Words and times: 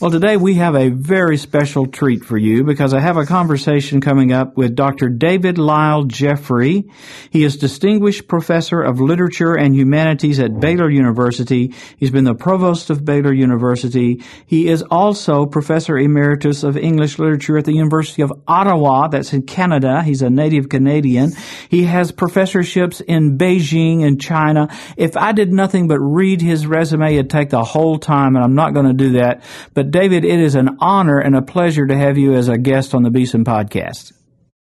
Well, 0.00 0.12
today 0.12 0.36
we 0.36 0.54
have 0.54 0.76
a 0.76 0.90
very 0.90 1.36
special 1.36 1.86
treat 1.86 2.24
for 2.24 2.38
you 2.38 2.62
because 2.62 2.94
I 2.94 3.00
have 3.00 3.16
a 3.16 3.26
conversation 3.26 4.00
coming 4.00 4.30
up 4.30 4.56
with 4.56 4.76
Dr. 4.76 5.08
David 5.08 5.58
Lyle 5.58 6.04
Jeffrey. 6.04 6.88
He 7.30 7.42
is 7.42 7.56
Distinguished 7.56 8.28
Professor 8.28 8.80
of 8.80 9.00
Literature 9.00 9.54
and 9.54 9.74
Humanities 9.74 10.38
at 10.38 10.60
Baylor 10.60 10.88
University. 10.88 11.74
He's 11.96 12.12
been 12.12 12.22
the 12.22 12.36
Provost 12.36 12.90
of 12.90 13.04
Baylor 13.04 13.32
University. 13.32 14.22
He 14.46 14.68
is 14.68 14.82
also 14.82 15.46
Professor 15.46 15.98
Emeritus 15.98 16.62
of 16.62 16.76
English 16.76 17.18
Literature 17.18 17.58
at 17.58 17.64
the 17.64 17.74
University 17.74 18.22
of 18.22 18.32
Ottawa. 18.46 19.08
That's 19.08 19.32
in 19.32 19.42
Canada. 19.42 20.04
He's 20.04 20.22
a 20.22 20.30
native 20.30 20.68
Canadian. 20.68 21.32
He 21.68 21.82
has 21.86 22.12
professorships 22.12 23.00
in 23.00 23.36
Beijing 23.36 24.06
and 24.06 24.20
China. 24.20 24.68
If 24.96 25.16
I 25.16 25.32
did 25.32 25.52
nothing 25.52 25.88
but 25.88 25.98
read 25.98 26.40
his 26.40 26.68
resume, 26.68 27.14
it'd 27.14 27.30
take 27.30 27.50
the 27.50 27.64
whole 27.64 27.98
time, 27.98 28.36
and 28.36 28.44
I'm 28.44 28.54
not 28.54 28.74
going 28.74 28.86
to 28.86 28.92
do 28.92 29.12
that. 29.14 29.42
But 29.74 29.87
David, 29.90 30.24
it 30.24 30.40
is 30.40 30.54
an 30.54 30.76
honor 30.80 31.18
and 31.18 31.36
a 31.36 31.42
pleasure 31.42 31.86
to 31.86 31.96
have 31.96 32.18
you 32.18 32.34
as 32.34 32.48
a 32.48 32.58
guest 32.58 32.94
on 32.94 33.02
the 33.02 33.10
Beeson 33.10 33.44
podcast. 33.44 34.12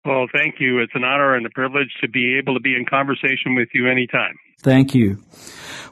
Well, 0.06 0.26
thank 0.34 0.56
you. 0.60 0.80
It's 0.80 0.94
an 0.96 1.04
honor 1.04 1.36
and 1.36 1.46
a 1.46 1.50
privilege 1.50 1.90
to 2.02 2.10
be 2.10 2.38
able 2.38 2.56
to 2.56 2.60
be 2.60 2.76
in 2.76 2.86
conversation 2.86 3.56
with 3.56 3.70
you 3.74 3.90
anytime. 3.90 4.34
Thank 4.62 4.95
you. 4.95 5.23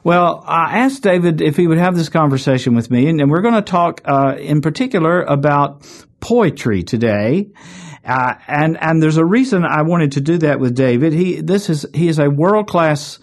Well, 0.02 0.42
I 0.46 0.78
asked 0.78 1.02
David 1.02 1.40
if 1.40 1.56
he 1.56 1.66
would 1.66 1.78
have 1.78 1.94
this 1.94 2.08
conversation 2.08 2.74
with 2.74 2.90
me, 2.90 3.08
and, 3.08 3.30
we're 3.30 3.42
going 3.42 3.54
to 3.54 3.62
talk 3.62 4.00
uh, 4.04 4.36
in 4.38 4.62
particular 4.62 5.22
about 5.22 5.86
poetry 6.20 6.82
today. 6.82 7.50
Uh, 8.04 8.34
and 8.48 8.78
and 8.80 9.02
there's 9.02 9.18
a 9.18 9.24
reason 9.24 9.62
I 9.64 9.82
wanted 9.82 10.12
to 10.12 10.22
do 10.22 10.38
that 10.38 10.58
with 10.58 10.74
David. 10.74 11.12
He 11.12 11.42
this 11.42 11.68
is 11.68 11.84
he 11.92 12.08
is 12.08 12.18
a 12.18 12.30
world 12.30 12.66
class 12.66 13.18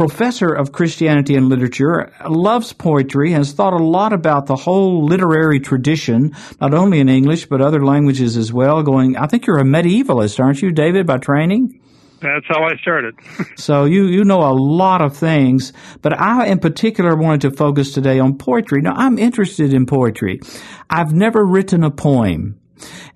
professor 0.00 0.50
of 0.50 0.72
Christianity 0.72 1.34
and 1.34 1.50
literature, 1.50 2.10
loves 2.26 2.72
poetry, 2.72 3.32
has 3.32 3.52
thought 3.52 3.74
a 3.74 3.84
lot 3.84 4.14
about 4.14 4.46
the 4.46 4.56
whole 4.56 5.04
literary 5.04 5.60
tradition, 5.60 6.34
not 6.58 6.72
only 6.72 7.00
in 7.00 7.10
English, 7.10 7.44
but 7.44 7.60
other 7.60 7.84
languages 7.84 8.34
as 8.38 8.50
well. 8.50 8.82
Going, 8.82 9.18
I 9.18 9.26
think 9.26 9.46
you're 9.46 9.58
a 9.58 9.62
medievalist, 9.62 10.40
aren't 10.40 10.62
you, 10.62 10.72
David, 10.72 11.06
by 11.06 11.18
training? 11.18 11.82
That's 12.22 12.46
how 12.48 12.64
I 12.64 12.76
started. 12.80 13.14
so 13.56 13.84
you, 13.84 14.06
you 14.06 14.24
know 14.24 14.40
a 14.40 14.56
lot 14.56 15.02
of 15.02 15.14
things, 15.14 15.74
but 16.00 16.18
I 16.18 16.46
in 16.46 16.60
particular 16.60 17.14
wanted 17.14 17.42
to 17.42 17.50
focus 17.50 17.92
today 17.92 18.18
on 18.20 18.38
poetry. 18.38 18.80
Now 18.80 18.94
I'm 18.96 19.18
interested 19.18 19.74
in 19.74 19.84
poetry. 19.84 20.40
I've 20.88 21.12
never 21.12 21.44
written 21.44 21.84
a 21.84 21.90
poem. 21.90 22.59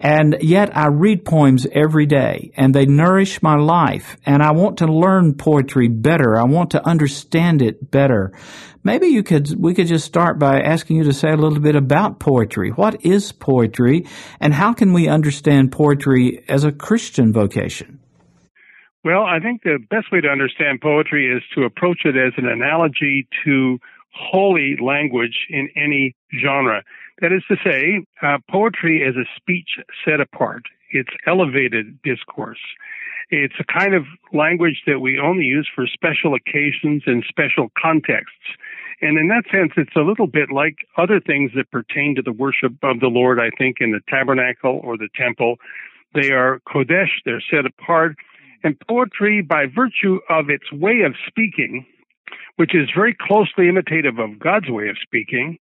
And 0.00 0.36
yet 0.40 0.76
I 0.76 0.88
read 0.88 1.24
poems 1.24 1.66
every 1.72 2.06
day 2.06 2.52
and 2.56 2.74
they 2.74 2.86
nourish 2.86 3.42
my 3.42 3.56
life. 3.56 4.16
And 4.26 4.42
I 4.42 4.52
want 4.52 4.78
to 4.78 4.86
learn 4.86 5.34
poetry 5.34 5.88
better. 5.88 6.38
I 6.38 6.44
want 6.44 6.70
to 6.72 6.86
understand 6.86 7.62
it 7.62 7.90
better. 7.90 8.32
Maybe 8.82 9.06
you 9.06 9.22
could, 9.22 9.48
we 9.58 9.72
could 9.72 9.86
just 9.86 10.04
start 10.04 10.38
by 10.38 10.60
asking 10.60 10.98
you 10.98 11.04
to 11.04 11.12
say 11.14 11.30
a 11.30 11.36
little 11.36 11.60
bit 11.60 11.74
about 11.74 12.20
poetry. 12.20 12.70
What 12.70 13.04
is 13.04 13.32
poetry 13.32 14.06
and 14.40 14.52
how 14.52 14.74
can 14.74 14.92
we 14.92 15.08
understand 15.08 15.72
poetry 15.72 16.44
as 16.48 16.64
a 16.64 16.72
Christian 16.72 17.32
vocation? 17.32 18.00
Well, 19.04 19.22
I 19.22 19.38
think 19.38 19.62
the 19.62 19.78
best 19.90 20.12
way 20.12 20.20
to 20.22 20.28
understand 20.28 20.80
poetry 20.80 21.30
is 21.34 21.42
to 21.54 21.64
approach 21.64 22.00
it 22.04 22.16
as 22.16 22.32
an 22.38 22.48
analogy 22.48 23.26
to 23.44 23.78
holy 24.14 24.76
language 24.80 25.46
in 25.50 25.68
any 25.76 26.14
genre. 26.40 26.82
That 27.20 27.32
is 27.32 27.42
to 27.48 27.56
say, 27.64 28.04
uh, 28.22 28.38
poetry 28.50 29.02
is 29.02 29.16
a 29.16 29.28
speech 29.36 29.78
set 30.04 30.20
apart. 30.20 30.64
It's 30.90 31.10
elevated 31.26 32.02
discourse. 32.02 32.58
It's 33.30 33.54
a 33.58 33.64
kind 33.64 33.94
of 33.94 34.04
language 34.32 34.82
that 34.86 35.00
we 35.00 35.18
only 35.18 35.44
use 35.44 35.68
for 35.74 35.86
special 35.86 36.34
occasions 36.34 37.04
and 37.06 37.24
special 37.28 37.70
contexts. 37.80 38.58
And 39.00 39.18
in 39.18 39.28
that 39.28 39.44
sense, 39.50 39.72
it's 39.76 39.96
a 39.96 40.00
little 40.00 40.26
bit 40.26 40.50
like 40.52 40.76
other 40.96 41.20
things 41.20 41.52
that 41.56 41.70
pertain 41.70 42.14
to 42.16 42.22
the 42.22 42.32
worship 42.32 42.72
of 42.82 43.00
the 43.00 43.08
Lord, 43.08 43.40
I 43.40 43.50
think, 43.56 43.76
in 43.80 43.92
the 43.92 44.00
tabernacle 44.08 44.80
or 44.84 44.96
the 44.96 45.08
temple. 45.14 45.56
They 46.14 46.30
are 46.30 46.60
Kodesh, 46.68 47.10
they're 47.24 47.42
set 47.50 47.66
apart. 47.66 48.16
And 48.62 48.78
poetry, 48.88 49.42
by 49.42 49.66
virtue 49.66 50.20
of 50.30 50.48
its 50.48 50.72
way 50.72 51.02
of 51.02 51.14
speaking, 51.26 51.86
which 52.56 52.74
is 52.74 52.88
very 52.94 53.14
closely 53.14 53.68
imitative 53.68 54.18
of 54.18 54.38
God's 54.38 54.70
way 54.70 54.88
of 54.88 54.96
speaking, 55.02 55.58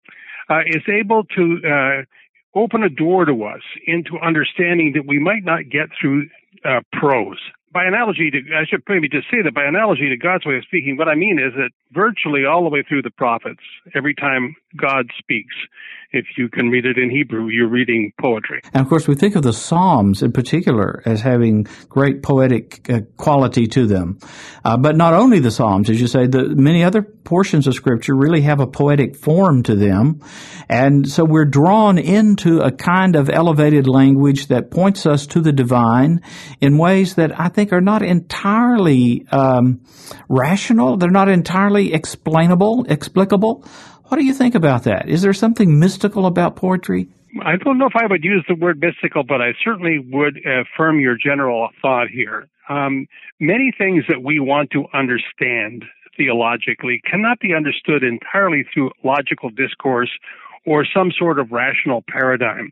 uh, 0.50 0.62
is 0.66 0.84
able 0.90 1.24
to 1.36 1.62
uh, 1.66 2.60
open 2.60 2.84
a 2.84 2.90
door 2.90 3.26
to 3.26 3.44
us 3.44 3.62
into 3.86 4.18
understanding 4.24 4.94
that 4.96 5.06
we 5.08 5.20
might 5.20 5.44
not 5.44 5.70
get 5.70 5.90
through 6.00 6.28
uh, 6.66 6.82
prose. 6.94 7.40
By 7.72 7.86
analogy 7.86 8.32
to, 8.32 8.40
I 8.56 8.66
should 8.68 8.82
maybe 8.90 9.08
just 9.08 9.28
say 9.30 9.44
that 9.44 9.54
by 9.54 9.66
analogy 9.66 10.10
to 10.10 10.18
God's 10.18 10.44
way 10.44 10.58
of 10.58 10.64
speaking, 10.64 10.98
what 10.98 11.08
I 11.08 11.14
mean 11.14 11.38
is 11.38 11.54
that 11.54 11.70
virtually 11.92 12.44
all 12.44 12.64
the 12.64 12.70
way 12.70 12.82
through 12.82 13.04
the 13.04 13.12
prophets, 13.12 13.62
every 13.94 14.16
time 14.16 14.56
God 14.76 15.06
speaks, 15.20 15.54
if 16.12 16.26
you 16.36 16.50
can 16.50 16.70
read 16.70 16.86
it 16.86 16.98
in 16.98 17.12
Hebrew, 17.12 17.48
you're 17.50 17.70
reading 17.70 18.12
poetry. 18.20 18.62
And 18.74 18.82
of 18.82 18.90
course, 18.90 19.08
we 19.08 19.14
think 19.14 19.36
of 19.36 19.44
the 19.44 19.54
Psalms 19.54 20.24
in 20.24 20.32
particular 20.32 21.04
as 21.06 21.22
having 21.22 21.68
great 21.88 22.24
poetic 22.24 22.90
uh, 22.90 23.02
quality 23.18 23.68
to 23.68 23.86
them. 23.86 24.18
Uh, 24.66 24.76
but 24.76 24.96
not 24.96 25.14
only 25.14 25.38
the 25.38 25.52
Psalms, 25.52 25.92
as 25.92 26.02
you 26.02 26.08
say, 26.08 26.26
the 26.26 26.50
many 26.56 26.84
other 26.84 27.04
portions 27.30 27.68
of 27.68 27.76
Scripture 27.76 28.16
really 28.16 28.42
have 28.42 28.60
a 28.60 28.66
poetic 28.66 29.16
form 29.16 29.62
to 29.62 29.76
them. 29.76 30.20
And 30.68 31.08
so 31.08 31.24
we're 31.24 31.46
drawn 31.46 32.00
into 32.00 32.60
a 32.60 32.72
kind 32.72 33.16
of 33.16 33.30
elevated 33.30 33.88
language 33.88 34.48
that 34.48 34.72
points 34.72 35.06
us 35.06 35.28
to 35.28 35.40
the 35.40 35.54
divine 35.54 36.22
in 36.60 36.80
ways 36.80 37.14
that 37.16 37.40
I 37.40 37.50
think 37.50 37.72
are 37.72 37.82
not 37.82 38.02
entirely 38.02 39.28
um, 39.32 39.82
rational. 40.28 40.98
They're 40.98 41.12
not 41.12 41.30
entirely 41.30 41.94
explainable, 41.94 42.86
explicable. 42.90 43.64
What 44.06 44.18
do 44.18 44.26
you 44.26 44.34
think 44.34 44.56
about 44.56 44.86
that? 44.86 45.08
Is 45.08 45.22
there 45.22 45.34
something 45.34 45.78
mystical 45.78 46.26
about 46.26 46.56
poetry? 46.56 47.10
I 47.46 47.58
don't 47.58 47.78
know 47.78 47.86
if 47.86 47.96
I 47.96 48.08
would 48.10 48.24
use 48.24 48.44
the 48.48 48.56
word 48.56 48.82
mystical, 48.82 49.24
but 49.24 49.40
I 49.40 49.54
certainly 49.64 50.00
would 50.00 50.36
affirm 50.44 51.00
your 51.00 51.16
general 51.16 51.70
thought 51.80 52.08
here. 52.08 52.50
Um, 52.70 53.06
many 53.40 53.72
things 53.78 54.04
that 54.10 54.24
we 54.24 54.40
want 54.40 54.72
to 54.72 54.86
understand 54.94 55.86
theologically 56.20 57.02
cannot 57.10 57.40
be 57.40 57.56
understood 57.56 58.04
entirely 58.04 58.66
through 58.74 58.92
logical 59.04 59.50
discourse 59.50 60.12
or 60.66 60.86
some 60.86 61.12
sort 61.18 61.40
of 61.40 61.52
rational 61.52 62.04
paradigm 62.10 62.70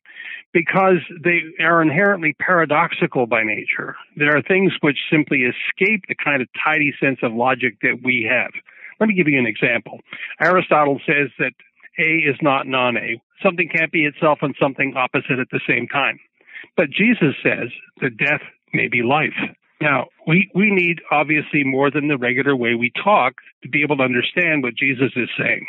because 0.54 1.00
they 1.24 1.40
are 1.64 1.82
inherently 1.82 2.36
paradoxical 2.40 3.26
by 3.26 3.44
nature. 3.44 3.96
There 4.18 4.36
are 4.36 4.42
things 4.42 4.74
which 4.82 4.98
simply 5.10 5.44
escape 5.44 6.04
the 6.08 6.16
kind 6.16 6.42
of 6.42 6.50
tidy 6.64 6.94
sense 7.02 7.20
of 7.24 7.34
logic 7.34 7.78
that 7.82 8.02
we 8.04 8.28
have. 8.30 8.52
Let 9.00 9.08
me 9.08 9.16
give 9.16 9.28
you 9.28 9.40
an 9.40 9.48
example. 9.48 10.00
Aristotle 10.42 11.00
says 11.06 11.30
that 11.40 11.54
A 12.00 12.30
is 12.30 12.36
not 12.42 12.68
non-A. 12.68 13.22
Something 13.44 13.70
can't 13.70 13.92
be 13.92 14.06
itself 14.06 14.40
and 14.42 14.56
something 14.60 14.94
opposite 14.98 15.40
at 15.40 15.50
the 15.52 15.62
same 15.68 15.88
time. 15.88 16.20
But 16.76 16.90
Jesus 16.90 17.36
says 17.44 17.70
that 18.02 18.18
death 18.18 18.42
may 18.74 18.88
be 18.88 19.04
life. 19.04 19.38
Now, 19.80 20.08
we, 20.26 20.50
we 20.56 20.72
need 20.72 21.02
obviously 21.12 21.64
more 21.64 21.92
than 21.92 22.08
the 22.08 22.18
regular 22.18 22.56
way 22.56 22.74
we 22.76 22.92
talk 23.04 23.36
to 23.64 23.70
be 23.70 23.84
able 23.84 23.98
to 23.98 24.04
understand 24.04 24.64
what 24.64 24.76
Jesus 24.76 25.12
is 25.16 25.30
saying. 25.38 25.66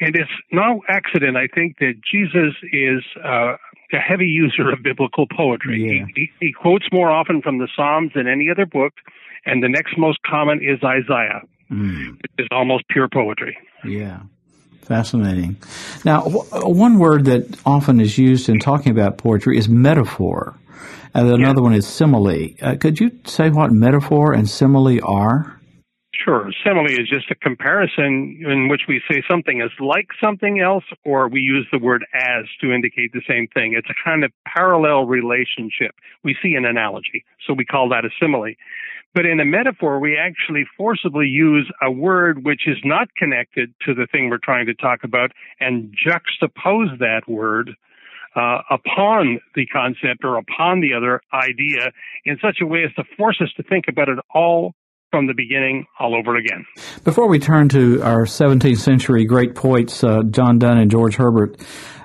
And 0.00 0.14
it's 0.14 0.30
no 0.52 0.82
accident, 0.88 1.36
I 1.36 1.48
think, 1.52 1.78
that 1.80 1.94
Jesus 2.10 2.54
is 2.72 3.02
uh, 3.22 3.56
a 3.92 3.98
heavy 3.98 4.26
user 4.26 4.70
of 4.70 4.82
biblical 4.82 5.26
poetry. 5.26 5.98
Yeah. 5.98 6.06
He, 6.14 6.30
he, 6.40 6.52
quotes 6.52 6.86
more 6.92 7.10
often 7.10 7.42
from 7.42 7.58
the 7.58 7.68
Psalms 7.74 8.12
than 8.14 8.28
any 8.28 8.48
other 8.50 8.64
book, 8.64 8.94
and 9.44 9.62
the 9.62 9.68
next 9.68 9.98
most 9.98 10.18
common 10.22 10.60
is 10.62 10.78
Isaiah 10.84 11.42
mm. 11.70 12.16
is 12.38 12.46
almost 12.50 12.84
pure 12.88 13.08
poetry. 13.08 13.56
Yeah. 13.84 14.20
Fascinating. 14.88 15.58
Now, 16.02 16.22
one 16.22 16.98
word 16.98 17.26
that 17.26 17.60
often 17.66 18.00
is 18.00 18.16
used 18.16 18.48
in 18.48 18.58
talking 18.58 18.90
about 18.90 19.18
poetry 19.18 19.58
is 19.58 19.68
metaphor, 19.68 20.58
and 21.12 21.28
another 21.28 21.60
yeah. 21.60 21.62
one 21.62 21.74
is 21.74 21.86
simile. 21.86 22.48
Uh, 22.62 22.76
could 22.76 22.98
you 22.98 23.10
say 23.24 23.50
what 23.50 23.70
metaphor 23.70 24.32
and 24.32 24.48
simile 24.48 24.98
are? 25.04 25.60
Sure. 26.24 26.50
Simile 26.64 26.86
is 26.86 27.08
just 27.08 27.30
a 27.30 27.34
comparison 27.34 28.42
in 28.48 28.68
which 28.68 28.82
we 28.88 29.00
say 29.10 29.22
something 29.30 29.60
is 29.60 29.70
like 29.78 30.08
something 30.24 30.60
else, 30.60 30.84
or 31.04 31.28
we 31.28 31.40
use 31.40 31.66
the 31.70 31.78
word 31.78 32.04
as 32.14 32.46
to 32.62 32.72
indicate 32.72 33.12
the 33.12 33.22
same 33.28 33.46
thing. 33.54 33.74
It's 33.76 33.90
a 33.90 34.08
kind 34.08 34.24
of 34.24 34.32
parallel 34.46 35.04
relationship. 35.04 35.94
We 36.24 36.34
see 36.42 36.54
an 36.54 36.64
analogy, 36.64 37.24
so 37.46 37.52
we 37.52 37.66
call 37.66 37.90
that 37.90 38.06
a 38.06 38.10
simile. 38.18 38.54
But 39.18 39.26
in 39.26 39.40
a 39.40 39.44
metaphor, 39.44 39.98
we 39.98 40.16
actually 40.16 40.64
forcibly 40.76 41.26
use 41.26 41.68
a 41.82 41.90
word 41.90 42.44
which 42.44 42.68
is 42.68 42.76
not 42.84 43.08
connected 43.16 43.74
to 43.84 43.92
the 43.92 44.06
thing 44.12 44.30
we're 44.30 44.38
trying 44.38 44.66
to 44.66 44.74
talk 44.74 45.00
about 45.02 45.32
and 45.58 45.92
juxtapose 45.92 46.96
that 47.00 47.22
word 47.26 47.72
uh, 48.36 48.58
upon 48.70 49.40
the 49.56 49.66
concept 49.66 50.22
or 50.22 50.36
upon 50.36 50.80
the 50.80 50.94
other 50.96 51.20
idea 51.34 51.90
in 52.26 52.38
such 52.40 52.58
a 52.62 52.66
way 52.66 52.84
as 52.84 52.94
to 52.94 53.02
force 53.16 53.40
us 53.42 53.48
to 53.56 53.64
think 53.64 53.86
about 53.88 54.08
it 54.08 54.20
all 54.32 54.72
from 55.10 55.26
the 55.26 55.34
beginning 55.34 55.84
all 55.98 56.14
over 56.14 56.36
again. 56.36 56.64
Before 57.02 57.26
we 57.26 57.40
turn 57.40 57.68
to 57.70 58.00
our 58.02 58.24
17th 58.24 58.78
century 58.78 59.24
great 59.24 59.56
poets, 59.56 60.04
uh, 60.04 60.22
John 60.30 60.60
Donne 60.60 60.78
and 60.78 60.92
George 60.92 61.16
Herbert, 61.16 61.56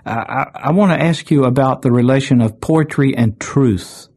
uh, 0.04 0.10
I, 0.10 0.46
I 0.56 0.72
want 0.72 0.92
to 0.94 1.00
ask 1.00 1.30
you 1.30 1.44
about 1.44 1.84
the 1.84 1.92
relation 1.92 2.42
of 2.42 2.60
poetry 2.60 3.16
and 3.16 3.40
truth. 3.40 4.08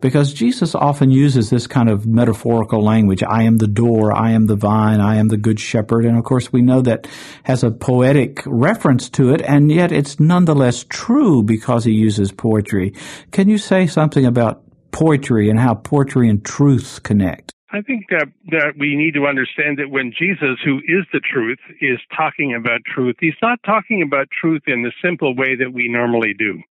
Because 0.00 0.34
Jesus 0.34 0.74
often 0.74 1.10
uses 1.10 1.50
this 1.50 1.66
kind 1.66 1.88
of 1.88 2.06
metaphorical 2.06 2.82
language. 2.82 3.22
I 3.22 3.44
am 3.44 3.58
the 3.58 3.66
door, 3.66 4.16
I 4.16 4.32
am 4.32 4.46
the 4.46 4.56
vine, 4.56 5.00
I 5.00 5.16
am 5.16 5.28
the 5.28 5.36
good 5.36 5.58
shepherd. 5.58 6.04
And 6.04 6.18
of 6.18 6.24
course 6.24 6.52
we 6.52 6.62
know 6.62 6.82
that 6.82 7.06
has 7.44 7.64
a 7.64 7.70
poetic 7.70 8.42
reference 8.46 9.08
to 9.10 9.32
it, 9.32 9.42
and 9.42 9.72
yet 9.72 9.92
it's 9.92 10.20
nonetheless 10.20 10.84
true 10.88 11.42
because 11.42 11.84
he 11.84 11.92
uses 11.92 12.30
poetry. 12.32 12.94
Can 13.30 13.48
you 13.48 13.58
say 13.58 13.86
something 13.86 14.26
about 14.26 14.62
poetry 14.92 15.50
and 15.50 15.58
how 15.58 15.74
poetry 15.74 16.28
and 16.28 16.44
truth 16.44 17.02
connect? 17.02 17.52
I 17.72 17.82
think 17.82 18.06
that, 18.10 18.28
that 18.52 18.74
we 18.78 18.96
need 18.96 19.14
to 19.14 19.26
understand 19.26 19.78
that 19.78 19.90
when 19.90 20.12
Jesus, 20.16 20.56
who 20.64 20.78
is 20.78 21.04
the 21.12 21.20
truth, 21.20 21.58
is 21.80 21.98
talking 22.16 22.54
about 22.54 22.80
truth, 22.86 23.16
he's 23.18 23.34
not 23.42 23.58
talking 23.66 24.02
about 24.02 24.28
truth 24.30 24.62
in 24.66 24.82
the 24.82 24.92
simple 25.02 25.34
way 25.34 25.56
that 25.56 25.72
we 25.72 25.88
normally 25.88 26.32
do. 26.38 26.62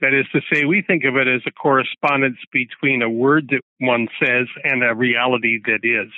That 0.00 0.14
is 0.14 0.26
to 0.32 0.40
say, 0.52 0.64
we 0.64 0.82
think 0.82 1.04
of 1.04 1.16
it 1.16 1.28
as 1.28 1.42
a 1.46 1.50
correspondence 1.50 2.38
between 2.52 3.02
a 3.02 3.10
word 3.10 3.48
that 3.50 3.62
one 3.78 4.08
says 4.18 4.46
and 4.64 4.82
a 4.82 4.94
reality 4.94 5.60
that 5.66 5.80
is. 5.82 6.10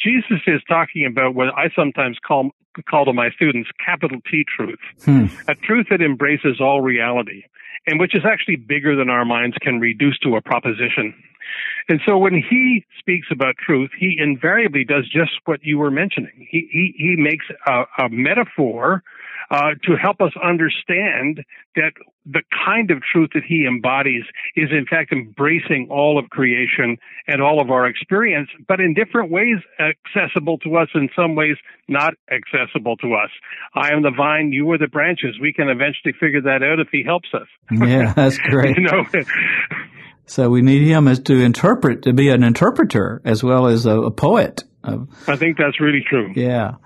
Jesus 0.00 0.40
is 0.46 0.62
talking 0.68 1.06
about 1.06 1.34
what 1.34 1.48
I 1.56 1.70
sometimes 1.74 2.18
call 2.26 2.50
call 2.88 3.06
to 3.06 3.12
my 3.12 3.30
students 3.30 3.68
capital 3.84 4.20
T 4.30 4.44
truth, 4.56 4.78
hmm. 5.04 5.26
a 5.48 5.56
truth 5.56 5.86
that 5.90 6.00
embraces 6.00 6.60
all 6.60 6.80
reality 6.80 7.42
and 7.88 7.98
which 7.98 8.14
is 8.14 8.22
actually 8.24 8.56
bigger 8.56 8.94
than 8.94 9.08
our 9.08 9.24
minds 9.24 9.56
can 9.62 9.80
reduce 9.80 10.18
to 10.18 10.36
a 10.36 10.42
proposition. 10.42 11.14
And 11.88 12.00
so 12.06 12.18
when 12.18 12.34
he 12.34 12.84
speaks 12.98 13.28
about 13.30 13.56
truth, 13.56 13.90
he 13.98 14.16
invariably 14.18 14.84
does 14.84 15.08
just 15.10 15.32
what 15.44 15.60
you 15.62 15.78
were 15.78 15.90
mentioning. 15.90 16.46
He, 16.50 16.68
he, 16.70 16.94
he 16.96 17.16
makes 17.16 17.46
a, 17.66 18.04
a 18.04 18.08
metaphor 18.10 19.02
uh, 19.50 19.70
to 19.84 19.96
help 19.96 20.20
us 20.20 20.32
understand 20.42 21.42
that 21.74 21.92
the 22.26 22.42
kind 22.66 22.90
of 22.90 22.98
truth 23.00 23.30
that 23.32 23.42
he 23.46 23.64
embodies 23.66 24.24
is 24.54 24.68
in 24.70 24.84
fact 24.84 25.12
embracing 25.12 25.88
all 25.90 26.18
of 26.18 26.28
creation 26.28 26.98
and 27.26 27.40
all 27.40 27.60
of 27.60 27.70
our 27.70 27.86
experience, 27.86 28.50
but 28.66 28.80
in 28.80 28.92
different 28.92 29.30
ways 29.30 29.56
accessible 29.80 30.58
to 30.58 30.76
us, 30.76 30.88
in 30.94 31.08
some 31.16 31.34
ways 31.34 31.56
not 31.88 32.14
accessible 32.30 32.96
to 32.98 33.14
us. 33.14 33.30
I 33.74 33.92
am 33.92 34.02
the 34.02 34.10
vine, 34.14 34.52
you 34.52 34.70
are 34.72 34.78
the 34.78 34.88
branches. 34.88 35.38
We 35.40 35.52
can 35.52 35.68
eventually 35.68 36.12
figure 36.20 36.42
that 36.42 36.62
out 36.62 36.80
if 36.80 36.88
he 36.92 37.02
helps 37.02 37.28
us. 37.32 37.48
Yeah, 37.70 38.12
that's 38.12 38.38
great. 38.50 38.76
you 38.76 38.82
know, 38.82 39.04
so 40.28 40.50
we 40.50 40.62
need 40.62 40.86
him 40.86 41.08
as 41.08 41.20
to 41.20 41.34
interpret, 41.34 42.02
to 42.02 42.12
be 42.12 42.28
an 42.28 42.44
interpreter 42.44 43.20
as 43.24 43.42
well 43.42 43.66
as 43.66 43.86
a, 43.86 43.98
a 43.98 44.10
poet. 44.10 44.64
I 44.84 45.36
think 45.36 45.58
that's 45.58 45.80
really 45.80 46.02
true. 46.08 46.32
Yeah. 46.34 46.76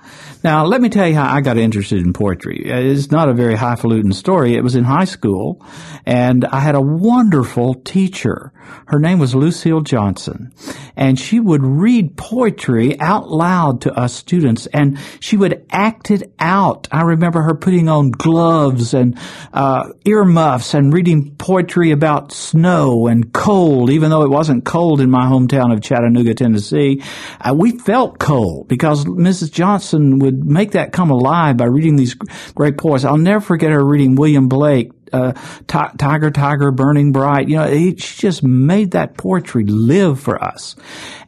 Now, 0.43 0.65
let 0.65 0.81
me 0.81 0.89
tell 0.89 1.07
you 1.07 1.15
how 1.15 1.33
I 1.33 1.41
got 1.41 1.59
interested 1.59 2.01
in 2.01 2.13
poetry. 2.13 2.63
It's 2.65 3.11
not 3.11 3.29
a 3.29 3.35
very 3.35 3.55
highfalutin 3.55 4.13
story. 4.13 4.55
It 4.55 4.63
was 4.63 4.75
in 4.75 4.85
high 4.85 5.05
school, 5.05 5.65
and 6.05 6.45
I 6.45 6.61
had 6.61 6.75
a 6.75 6.81
wonderful 6.81 7.75
teacher. 7.75 8.53
Her 8.87 8.99
name 8.99 9.19
was 9.19 9.35
Lucille 9.35 9.83
Johnson, 9.83 10.53
and 10.97 11.19
she 11.19 11.39
would 11.39 11.63
read 11.63 12.17
poetry 12.17 12.99
out 12.99 13.29
loud 13.29 13.83
to 13.83 13.93
us 13.93 14.15
students, 14.15 14.67
and 14.67 14.99
she 15.21 15.37
would 15.37 15.65
act 15.71 16.11
it 16.11 16.33
out. 16.39 16.89
I 16.91 17.03
remember 17.03 17.43
her 17.43 17.55
putting 17.55 17.89
on 17.89 18.11
gloves 18.11 18.95
and 18.95 19.19
uh, 19.53 19.91
earmuffs 20.05 20.75
and 20.75 20.93
reading 20.93 21.35
poetry 21.37 21.91
about 21.91 22.33
snow 22.33 23.07
and 23.07 23.33
cold, 23.33 23.91
even 23.91 24.11
though 24.11 24.23
it 24.23 24.31
wasn't 24.31 24.65
cold 24.65 25.01
in 25.01 25.11
my 25.11 25.27
hometown 25.27 25.73
of 25.73 25.83
Chattanooga, 25.83 26.35
Tennessee. 26.35 27.03
Uh, 27.41 27.55
we 27.55 27.73
felt 27.93 28.19
cold 28.19 28.69
because 28.69 29.05
Mrs. 29.05 29.53
Johnson 29.53 30.19
would 30.21 30.43
make 30.47 30.71
that 30.71 30.93
come 30.93 31.11
alive 31.11 31.59
by 31.59 31.67
reading 31.67 31.97
these 31.97 32.15
great 32.55 32.79
poets. 32.79 33.05
I'll 33.05 33.19
never 33.19 33.45
forget 33.45 33.71
her 33.71 33.85
reading 33.85 34.15
William 34.15 34.49
Blake, 34.49 34.93
uh, 35.13 35.35
Tiger, 35.67 36.31
Tiger, 36.31 36.71
Burning 36.71 37.13
Bright. 37.13 37.51
You 37.51 37.57
know, 37.57 37.67
he, 37.67 37.95
she 37.97 38.23
just 38.23 38.43
made 38.43 38.93
that 38.93 39.19
poetry 39.19 39.65
live 39.67 40.19
for 40.19 40.43
us. 40.43 40.75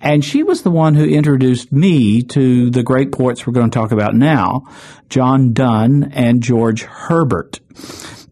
And 0.00 0.24
she 0.24 0.42
was 0.42 0.62
the 0.62 0.70
one 0.70 0.94
who 0.94 1.04
introduced 1.04 1.70
me 1.70 2.22
to 2.22 2.70
the 2.70 2.82
great 2.82 3.12
poets 3.12 3.46
we're 3.46 3.52
going 3.52 3.68
to 3.70 3.78
talk 3.78 3.92
about 3.92 4.14
now, 4.14 4.62
John 5.10 5.52
Donne 5.52 6.12
and 6.14 6.42
George 6.42 6.84
Herbert. 6.84 7.60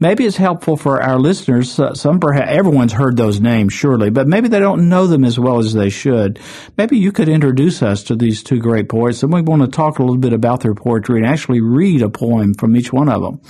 Maybe 0.02 0.26
it's 0.26 0.36
helpful 0.36 0.76
for 0.76 1.00
our 1.00 1.16
listeners. 1.16 1.78
Some 1.94 2.18
perhaps 2.18 2.50
everyone's 2.50 2.92
heard 2.92 3.16
those 3.16 3.40
names, 3.40 3.72
surely, 3.72 4.10
but 4.10 4.26
maybe 4.26 4.48
they 4.48 4.58
don't 4.58 4.88
know 4.88 5.06
them 5.06 5.24
as 5.24 5.38
well 5.38 5.60
as 5.60 5.74
they 5.74 5.90
should. 5.90 6.40
Maybe 6.76 6.98
you 6.98 7.12
could 7.12 7.28
introduce 7.28 7.84
us 7.84 8.02
to 8.04 8.16
these 8.16 8.42
two 8.42 8.58
great 8.58 8.88
poets, 8.88 9.22
and 9.22 9.32
we 9.32 9.42
want 9.42 9.62
to 9.62 9.68
talk 9.68 10.00
a 10.00 10.02
little 10.02 10.18
bit 10.18 10.32
about 10.32 10.58
their 10.58 10.74
poetry 10.74 11.18
and 11.18 11.26
actually 11.26 11.60
read 11.60 12.02
a 12.02 12.08
poem 12.10 12.52
from 12.54 12.74
each 12.74 12.92
one 12.92 13.08
of 13.08 13.22
them. 13.22 13.40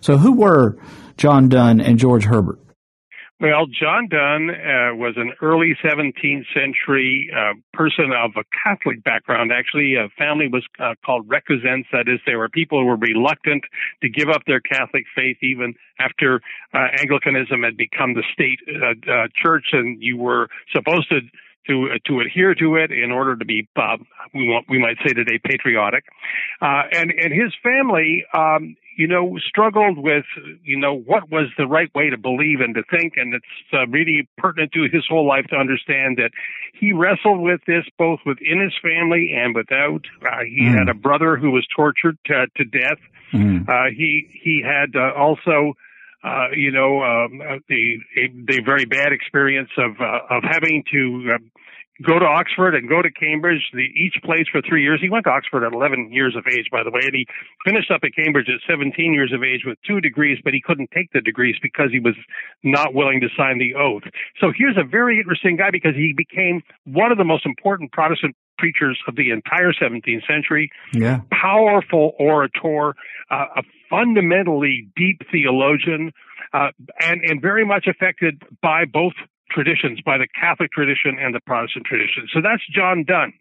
So, 0.00 0.16
who 0.16 0.32
were 0.32 0.76
John 1.18 1.48
Donne 1.48 1.80
and 1.80 2.00
George 2.00 2.24
Herbert? 2.24 2.58
Well, 3.42 3.66
John 3.66 4.06
Donne 4.06 4.50
uh, 4.50 4.94
was 4.94 5.14
an 5.16 5.32
early 5.42 5.74
17th 5.84 6.44
century 6.54 7.28
uh, 7.36 7.54
person 7.72 8.12
of 8.16 8.30
a 8.36 8.44
Catholic 8.62 9.02
background. 9.02 9.50
Actually, 9.50 9.96
a 9.96 10.08
family 10.16 10.46
was 10.46 10.64
uh, 10.78 10.94
called 11.04 11.26
recusants. 11.26 11.86
That 11.90 12.06
is, 12.06 12.20
there 12.24 12.38
were 12.38 12.48
people 12.48 12.78
who 12.78 12.86
were 12.86 12.96
reluctant 12.96 13.64
to 14.00 14.08
give 14.08 14.28
up 14.28 14.42
their 14.46 14.60
Catholic 14.60 15.06
faith 15.12 15.38
even 15.42 15.74
after 15.98 16.40
uh, 16.72 16.86
Anglicanism 17.00 17.64
had 17.64 17.76
become 17.76 18.14
the 18.14 18.22
state 18.32 18.60
uh, 18.70 19.10
uh, 19.10 19.26
church, 19.34 19.70
and 19.72 20.00
you 20.00 20.18
were 20.18 20.46
supposed 20.72 21.08
to 21.08 21.22
to 21.66 21.88
to 22.06 22.20
adhere 22.20 22.54
to 22.54 22.76
it 22.76 22.90
in 22.90 23.10
order 23.10 23.36
to 23.36 23.44
be 23.44 23.68
uh, 23.76 23.96
we 24.34 24.48
want 24.48 24.66
we 24.68 24.78
might 24.78 24.96
say 25.06 25.12
today 25.12 25.38
patriotic 25.44 26.04
uh, 26.60 26.82
and 26.92 27.12
and 27.12 27.32
his 27.32 27.52
family 27.62 28.24
um, 28.34 28.76
you 28.96 29.06
know, 29.06 29.38
struggled 29.46 29.98
with, 29.98 30.24
you 30.62 30.78
know, 30.78 30.94
what 30.94 31.30
was 31.30 31.48
the 31.56 31.66
right 31.66 31.92
way 31.94 32.10
to 32.10 32.18
believe 32.18 32.60
and 32.60 32.74
to 32.74 32.82
think. 32.90 33.14
And 33.16 33.34
it's 33.34 33.44
uh, 33.72 33.86
really 33.88 34.28
pertinent 34.38 34.72
to 34.72 34.82
his 34.92 35.04
whole 35.08 35.26
life 35.26 35.46
to 35.46 35.56
understand 35.56 36.18
that 36.18 36.30
he 36.74 36.92
wrestled 36.92 37.40
with 37.40 37.60
this 37.66 37.84
both 37.98 38.20
within 38.26 38.60
his 38.60 38.74
family 38.82 39.32
and 39.36 39.54
without. 39.54 40.02
Uh, 40.24 40.44
he 40.44 40.62
mm. 40.62 40.78
had 40.78 40.88
a 40.88 40.94
brother 40.94 41.36
who 41.36 41.50
was 41.50 41.66
tortured 41.74 42.18
to, 42.26 42.46
to 42.56 42.64
death. 42.64 42.98
Mm. 43.32 43.68
Uh, 43.68 43.90
he, 43.96 44.28
he 44.42 44.62
had 44.64 44.94
uh, 44.94 45.12
also, 45.16 45.74
uh, 46.22 46.48
you 46.54 46.70
know, 46.70 47.02
um, 47.02 47.40
uh, 47.40 47.58
the, 47.68 47.96
a, 48.16 48.28
the 48.28 48.62
very 48.64 48.84
bad 48.84 49.12
experience 49.12 49.70
of, 49.78 49.92
uh, 50.00 50.36
of 50.36 50.42
having 50.44 50.84
to, 50.92 51.30
uh, 51.34 51.38
go 52.02 52.18
to 52.18 52.24
Oxford 52.24 52.74
and 52.74 52.88
go 52.88 53.02
to 53.02 53.10
Cambridge, 53.10 53.62
the, 53.72 53.88
each 53.94 54.16
place 54.24 54.46
for 54.50 54.60
three 54.60 54.82
years. 54.82 55.00
He 55.00 55.08
went 55.08 55.24
to 55.24 55.30
Oxford 55.30 55.64
at 55.64 55.72
11 55.72 56.12
years 56.12 56.36
of 56.36 56.44
age, 56.46 56.68
by 56.70 56.82
the 56.82 56.90
way, 56.90 57.00
and 57.04 57.14
he 57.14 57.26
finished 57.64 57.90
up 57.90 58.00
at 58.04 58.14
Cambridge 58.14 58.48
at 58.48 58.60
17 58.68 59.14
years 59.14 59.32
of 59.32 59.42
age 59.42 59.62
with 59.64 59.78
two 59.86 60.00
degrees, 60.00 60.38
but 60.42 60.52
he 60.54 60.60
couldn't 60.60 60.90
take 60.92 61.12
the 61.12 61.20
degrees 61.20 61.56
because 61.62 61.90
he 61.90 62.00
was 62.00 62.14
not 62.62 62.94
willing 62.94 63.20
to 63.20 63.28
sign 63.36 63.58
the 63.58 63.74
oath. 63.74 64.02
So 64.40 64.52
here's 64.56 64.76
a 64.76 64.84
very 64.84 65.18
interesting 65.18 65.56
guy 65.56 65.70
because 65.70 65.94
he 65.94 66.12
became 66.16 66.62
one 66.84 67.12
of 67.12 67.18
the 67.18 67.24
most 67.24 67.46
important 67.46 67.92
Protestant 67.92 68.36
preachers 68.58 68.98
of 69.08 69.16
the 69.16 69.30
entire 69.30 69.72
17th 69.72 70.26
century. 70.26 70.70
Yeah. 70.94 71.20
Powerful 71.30 72.12
orator, 72.18 72.94
uh, 73.30 73.46
a 73.56 73.62
fundamentally 73.90 74.88
deep 74.96 75.22
theologian, 75.30 76.12
uh, 76.52 76.68
and, 77.00 77.22
and 77.24 77.40
very 77.42 77.64
much 77.64 77.86
affected 77.86 78.42
by 78.62 78.84
both 78.84 79.14
traditions, 79.52 80.00
by 80.00 80.18
the 80.18 80.26
Catholic 80.28 80.72
tradition 80.72 81.18
and 81.20 81.34
the 81.34 81.40
Protestant 81.40 81.86
tradition. 81.86 82.28
So 82.32 82.40
that's 82.42 82.62
John 82.70 83.04
Donne. 83.04 83.32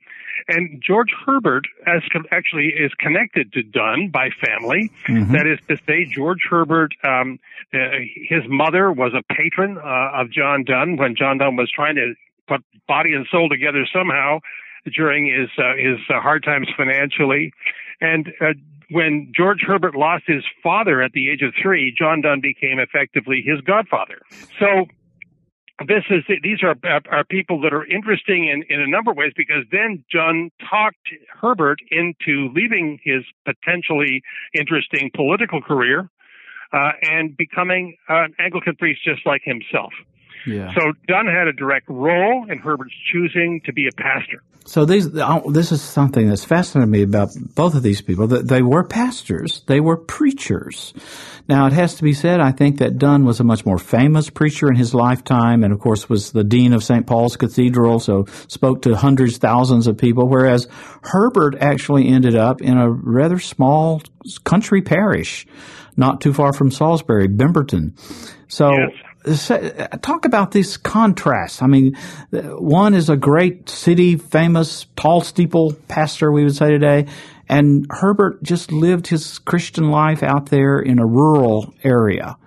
And 0.47 0.81
George 0.85 1.13
Herbert 1.25 1.65
as 1.85 2.01
actually 2.31 2.67
is 2.67 2.91
connected 2.99 3.51
to 3.53 3.63
Donne 3.63 4.09
by 4.09 4.29
family. 4.43 4.91
Mm-hmm. 5.07 5.33
That 5.33 5.47
is 5.47 5.59
to 5.67 5.77
say, 5.85 6.05
George 6.05 6.41
Herbert, 6.49 6.93
um, 7.03 7.39
uh, 7.73 7.77
his 8.29 8.41
mother 8.47 8.91
was 8.91 9.13
a 9.13 9.21
patron 9.33 9.77
uh, 9.77 10.21
of 10.21 10.31
John 10.31 10.63
Donne 10.63 10.97
when 10.97 11.15
John 11.15 11.37
Donne 11.37 11.55
was 11.55 11.71
trying 11.71 11.95
to 11.95 12.13
put 12.47 12.63
body 12.87 13.13
and 13.13 13.27
soul 13.31 13.49
together 13.49 13.85
somehow 13.93 14.39
during 14.95 15.27
his 15.27 15.49
uh, 15.57 15.75
his 15.77 15.99
uh, 16.09 16.19
hard 16.19 16.43
times 16.43 16.67
financially. 16.75 17.53
And 17.99 18.33
uh, 18.41 18.53
when 18.89 19.31
George 19.35 19.61
Herbert 19.65 19.95
lost 19.95 20.23
his 20.27 20.43
father 20.63 21.01
at 21.01 21.11
the 21.13 21.29
age 21.29 21.41
of 21.43 21.53
three, 21.61 21.95
John 21.97 22.21
Donne 22.21 22.41
became 22.41 22.79
effectively 22.79 23.43
his 23.45 23.61
godfather. 23.61 24.21
So 24.59 24.87
this 25.87 26.03
is 26.09 26.23
these 26.43 26.59
are 26.63 26.75
are 27.09 27.23
people 27.23 27.61
that 27.61 27.73
are 27.73 27.85
interesting 27.85 28.47
in 28.47 28.63
in 28.69 28.81
a 28.81 28.87
number 28.87 29.11
of 29.11 29.17
ways 29.17 29.33
because 29.35 29.63
then 29.71 30.03
John 30.11 30.51
talked 30.69 31.09
Herbert 31.41 31.79
into 31.89 32.49
leaving 32.53 32.99
his 33.03 33.23
potentially 33.45 34.21
interesting 34.53 35.11
political 35.13 35.61
career 35.61 36.09
uh, 36.73 36.91
and 37.01 37.35
becoming 37.35 37.97
an 38.07 38.33
Anglican 38.39 38.75
priest 38.75 39.01
just 39.03 39.25
like 39.25 39.41
himself. 39.43 39.93
Yeah. 40.45 40.73
So 40.73 40.93
Donne 41.07 41.27
had 41.27 41.47
a 41.47 41.53
direct 41.53 41.89
role 41.89 42.49
in 42.49 42.59
Herbert's 42.59 42.93
choosing 43.11 43.61
to 43.65 43.73
be 43.73 43.87
a 43.87 43.91
pastor. 43.91 44.41
So 44.65 44.85
these, 44.85 45.11
this 45.11 45.71
is 45.71 45.81
something 45.81 46.29
that's 46.29 46.45
fascinated 46.45 46.89
me 46.89 47.01
about 47.01 47.29
both 47.55 47.73
of 47.73 47.81
these 47.81 48.01
people. 48.01 48.27
That 48.27 48.47
they 48.47 48.61
were 48.61 48.83
pastors, 48.83 49.63
they 49.65 49.79
were 49.79 49.97
preachers. 49.97 50.93
Now 51.49 51.65
it 51.65 51.73
has 51.73 51.95
to 51.95 52.03
be 52.03 52.13
said, 52.13 52.39
I 52.39 52.51
think 52.51 52.77
that 52.77 52.99
Donne 52.99 53.25
was 53.25 53.39
a 53.39 53.43
much 53.43 53.65
more 53.65 53.79
famous 53.79 54.29
preacher 54.29 54.69
in 54.69 54.75
his 54.75 54.93
lifetime, 54.93 55.63
and 55.63 55.73
of 55.73 55.79
course 55.79 56.07
was 56.07 56.31
the 56.31 56.43
dean 56.43 56.73
of 56.73 56.83
St. 56.83 57.07
Paul's 57.07 57.35
Cathedral, 57.35 57.99
so 57.99 58.25
spoke 58.47 58.83
to 58.83 58.95
hundreds, 58.95 59.37
thousands 59.37 59.87
of 59.87 59.97
people. 59.97 60.27
Whereas 60.27 60.67
Herbert 61.01 61.55
actually 61.59 62.07
ended 62.07 62.35
up 62.35 62.61
in 62.61 62.77
a 62.77 62.89
rather 62.89 63.39
small 63.39 64.01
country 64.43 64.83
parish, 64.83 65.47
not 65.97 66.21
too 66.21 66.33
far 66.33 66.53
from 66.53 66.69
Salisbury, 66.69 67.27
Bemerton. 67.27 67.97
So. 68.47 68.71
Yes 68.71 68.91
talk 70.01 70.25
about 70.25 70.51
this 70.51 70.77
contrast. 70.77 71.61
I 71.61 71.67
mean, 71.67 71.95
one 72.31 72.93
is 72.93 73.09
a 73.09 73.17
great 73.17 73.69
city, 73.69 74.17
famous, 74.17 74.87
tall 74.95 75.21
steeple 75.21 75.73
pastor, 75.87 76.31
we 76.31 76.43
would 76.43 76.55
say 76.55 76.69
today, 76.69 77.07
and 77.47 77.85
Herbert 77.89 78.41
just 78.43 78.71
lived 78.71 79.07
his 79.07 79.39
Christian 79.39 79.91
life 79.91 80.23
out 80.23 80.47
there 80.47 80.79
in 80.79 80.99
a 80.99 81.05
rural 81.05 81.73
area. 81.83 82.37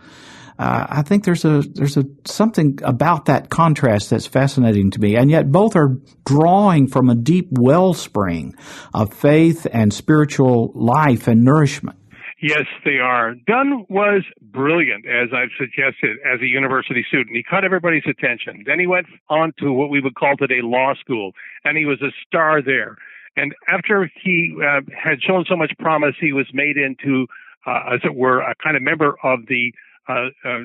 Uh, 0.57 0.87
I 0.89 1.03
think 1.03 1.25
there's 1.25 1.45
a 1.45 1.63
there's 1.63 1.97
a 1.97 2.05
something 2.27 2.79
about 2.85 3.25
that 3.25 3.51
contrast 3.51 4.11
that's 4.11 4.27
fascinating 4.27 4.93
to 4.93 5.01
me, 5.01 5.17
and 5.17 5.29
yet 5.29 5.51
both 5.51 5.75
are 5.75 5.99
drawing 6.25 6.87
from 6.87 7.11
a 7.11 7.17
deep 7.17 7.49
wellspring 7.51 8.55
of 8.95 9.13
faith 9.13 9.67
and 9.73 9.93
spiritual 9.93 10.71
life 10.75 11.27
and 11.27 11.43
nourishment. 11.43 11.99
Yes, 12.45 12.67
they 12.85 12.99
are. 12.99 13.35
Donne 13.47 13.87
was 13.89 14.23
brilliant, 14.43 15.07
as 15.07 15.31
I've 15.33 15.49
suggested, 15.57 16.19
as 16.31 16.43
a 16.43 16.47
university 16.47 17.03
student. 17.09 17.35
He 17.35 17.43
caught 17.43 17.65
everybody's 17.65 18.05
attention. 18.07 18.65
Then 18.67 18.79
he 18.79 18.87
went 18.87 19.07
on 19.31 19.55
to 19.61 19.73
what 19.73 19.89
we 19.89 19.99
would 20.03 20.15
call 20.15 20.37
today 20.37 20.61
law 20.61 20.93
school, 20.93 21.33
and 21.65 21.79
he 21.79 21.87
was 21.87 22.03
a 22.03 22.13
star 22.27 22.61
there. 22.61 22.99
And 23.35 23.55
after 23.73 24.11
he 24.23 24.55
uh, 24.63 24.83
had 24.93 25.23
shown 25.23 25.47
so 25.49 25.57
much 25.57 25.73
promise, 25.79 26.17
he 26.21 26.35
was 26.35 26.47
made 26.53 26.77
into, 26.77 27.27
uh, 27.67 27.95
as 27.95 28.01
it 28.05 28.15
were, 28.15 28.43
a 28.43 28.55
kind 28.63 28.77
of 28.77 28.83
member 28.83 29.17
of 29.25 29.47
the 29.49 29.73
uh, 30.07 30.29
uh 30.45 30.59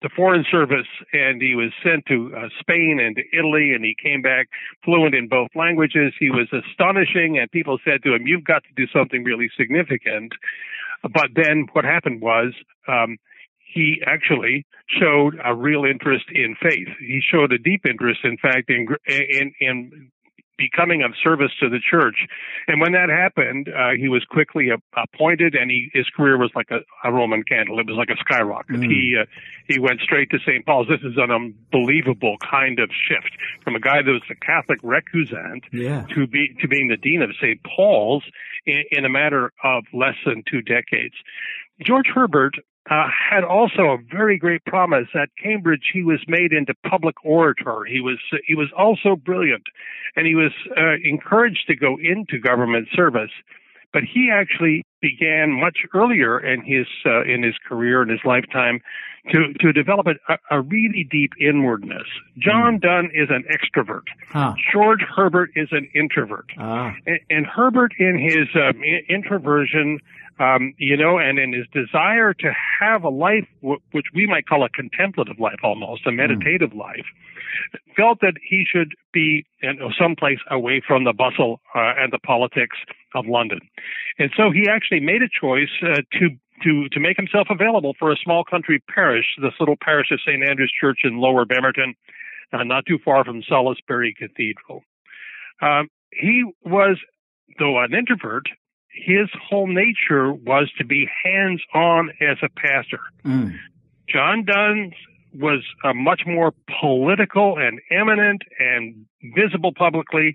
the 0.00 0.10
foreign 0.14 0.44
service, 0.48 0.86
and 1.12 1.42
he 1.42 1.56
was 1.56 1.72
sent 1.82 2.06
to 2.06 2.30
uh, 2.36 2.48
Spain 2.60 3.00
and 3.02 3.16
to 3.16 3.22
Italy, 3.36 3.72
and 3.74 3.84
he 3.84 3.96
came 4.00 4.22
back 4.22 4.46
fluent 4.84 5.16
in 5.16 5.26
both 5.26 5.48
languages. 5.56 6.12
He 6.20 6.30
was 6.30 6.46
astonishing, 6.52 7.36
and 7.36 7.50
people 7.50 7.80
said 7.84 8.04
to 8.04 8.14
him, 8.14 8.28
"You've 8.28 8.44
got 8.44 8.62
to 8.62 8.72
do 8.76 8.86
something 8.92 9.24
really 9.24 9.50
significant." 9.58 10.34
But 11.02 11.30
then 11.34 11.66
what 11.72 11.84
happened 11.84 12.20
was 12.20 12.52
um, 12.86 13.18
he 13.58 14.02
actually 14.06 14.66
showed 14.88 15.38
a 15.44 15.54
real 15.54 15.84
interest 15.84 16.24
in 16.32 16.56
faith. 16.60 16.88
He 17.00 17.20
showed 17.20 17.52
a 17.52 17.58
deep 17.58 17.82
interest, 17.88 18.20
in 18.24 18.36
fact, 18.38 18.70
in 18.70 18.88
in, 19.06 19.52
in 19.60 20.10
becoming 20.58 21.02
of 21.02 21.12
service 21.22 21.52
to 21.60 21.68
the 21.68 21.78
church. 21.78 22.26
And 22.66 22.80
when 22.80 22.92
that 22.92 23.08
happened, 23.08 23.68
uh, 23.68 23.90
he 23.96 24.08
was 24.08 24.24
quickly 24.24 24.68
appointed, 24.96 25.54
and 25.54 25.70
he, 25.70 25.88
his 25.94 26.06
career 26.14 26.36
was 26.36 26.50
like 26.54 26.70
a, 26.70 26.80
a, 27.08 27.12
Roman 27.12 27.44
candle. 27.44 27.78
It 27.78 27.86
was 27.86 27.96
like 27.96 28.10
a 28.10 28.18
skyrocket. 28.20 28.76
Mm. 28.76 28.84
He 28.84 29.16
uh, 29.18 29.24
he 29.66 29.78
went 29.78 30.00
straight 30.00 30.30
to 30.30 30.38
St. 30.40 30.66
Paul's. 30.66 30.88
This 30.88 31.00
is 31.00 31.16
an 31.16 31.30
unbelievable 31.30 32.36
kind 32.50 32.78
of 32.80 32.90
shift 32.90 33.30
from 33.62 33.76
a 33.76 33.80
guy 33.80 34.02
that 34.02 34.10
was 34.10 34.22
a 34.30 34.34
Catholic 34.34 34.82
recusant 34.82 35.62
yeah. 35.72 36.04
to 36.14 36.26
be 36.26 36.54
to 36.60 36.68
being 36.68 36.88
the 36.88 36.96
dean 36.96 37.22
of 37.22 37.30
St. 37.40 37.60
Paul's 37.62 38.24
in, 38.66 38.82
in 38.90 39.04
a 39.04 39.08
matter 39.08 39.52
of 39.62 39.84
less 39.92 40.16
than 40.26 40.42
two 40.50 40.62
decades. 40.62 41.14
George 41.80 42.06
Herbert 42.12 42.56
uh, 42.90 43.06
had 43.30 43.44
also 43.44 43.82
a 43.90 43.98
very 44.10 44.38
great 44.38 44.64
promise. 44.64 45.08
At 45.14 45.28
Cambridge, 45.42 45.90
he 45.92 46.02
was 46.02 46.20
made 46.26 46.52
into 46.52 46.74
public 46.88 47.16
orator. 47.24 47.84
He 47.84 48.00
was 48.00 48.18
he 48.46 48.54
was 48.54 48.68
also 48.76 49.16
brilliant, 49.16 49.64
and 50.16 50.26
he 50.26 50.34
was 50.34 50.52
uh, 50.76 50.94
encouraged 51.04 51.66
to 51.68 51.76
go 51.76 51.98
into 52.00 52.38
government 52.38 52.88
service. 52.94 53.30
But 53.92 54.02
he 54.02 54.30
actually 54.32 54.84
began 55.00 55.52
much 55.52 55.78
earlier 55.94 56.38
in 56.38 56.62
his 56.62 56.86
uh, 57.06 57.22
in 57.22 57.42
his 57.42 57.54
career 57.68 58.02
in 58.02 58.08
his 58.08 58.20
lifetime 58.24 58.80
to 59.32 59.52
to 59.60 59.72
develop 59.72 60.06
a, 60.06 60.38
a 60.50 60.60
really 60.60 61.06
deep 61.10 61.32
inwardness. 61.40 62.06
John 62.38 62.78
mm. 62.78 62.82
Donne 62.82 63.10
is 63.14 63.28
an 63.30 63.44
extrovert. 63.50 64.04
Huh. 64.28 64.54
George 64.72 65.00
Herbert 65.00 65.50
is 65.54 65.68
an 65.72 65.88
introvert, 65.94 66.46
ah. 66.58 66.94
and, 67.06 67.20
and, 67.30 67.46
Herbert 67.46 67.92
in 67.98 68.18
his 68.18 68.48
um, 68.54 68.82
introversion 69.08 70.00
um, 70.40 70.74
you 70.78 70.96
know, 70.96 71.18
and 71.18 71.38
in 71.38 71.52
his 71.52 71.66
desire 71.72 72.32
to 72.32 72.52
have 72.80 73.02
a 73.02 73.08
life 73.08 73.46
w- 73.60 73.80
which 73.92 74.06
we 74.14 74.26
might 74.26 74.46
call 74.46 74.64
a 74.64 74.68
contemplative 74.68 75.40
life 75.40 75.58
almost, 75.62 76.06
a 76.06 76.12
meditative 76.12 76.70
mm. 76.70 76.78
life, 76.78 77.06
felt 77.96 78.20
that 78.20 78.34
he 78.48 78.64
should 78.64 78.92
be 79.12 79.44
in 79.62 79.78
someplace 80.00 80.38
away 80.50 80.80
from 80.86 81.04
the 81.04 81.12
bustle 81.12 81.60
uh, 81.74 81.94
and 81.98 82.12
the 82.12 82.18
politics 82.18 82.76
of 83.14 83.26
London. 83.26 83.58
And 84.18 84.30
so 84.36 84.50
he 84.50 84.68
actually 84.68 84.87
made 84.92 85.22
a 85.22 85.28
choice 85.28 85.70
uh, 85.82 86.02
to 86.18 86.30
to 86.64 86.88
to 86.90 87.00
make 87.00 87.16
himself 87.16 87.48
available 87.50 87.94
for 87.98 88.10
a 88.10 88.16
small 88.22 88.44
country 88.44 88.82
parish, 88.88 89.26
this 89.40 89.52
little 89.60 89.76
parish 89.80 90.08
of 90.10 90.20
St 90.26 90.42
Andrew's 90.42 90.72
Church 90.80 91.00
in 91.04 91.18
Lower 91.18 91.44
Bemerton, 91.44 91.94
uh, 92.52 92.64
not 92.64 92.86
too 92.86 92.98
far 93.04 93.24
from 93.24 93.42
Salisbury 93.48 94.14
Cathedral. 94.18 94.82
Um, 95.60 95.88
he 96.12 96.44
was, 96.64 96.98
though 97.58 97.78
an 97.82 97.94
introvert, 97.94 98.46
his 98.90 99.28
whole 99.40 99.66
nature 99.66 100.32
was 100.32 100.70
to 100.78 100.84
be 100.84 101.08
hands 101.24 101.62
on 101.74 102.10
as 102.20 102.38
a 102.42 102.48
pastor. 102.48 103.00
Mm. 103.24 103.56
John 104.08 104.44
Donne 104.44 104.92
was 105.34 105.62
a 105.84 105.94
much 105.94 106.22
more 106.26 106.52
political 106.80 107.58
and 107.58 107.80
eminent 107.90 108.42
and 108.58 109.06
visible 109.36 109.72
publicly, 109.72 110.34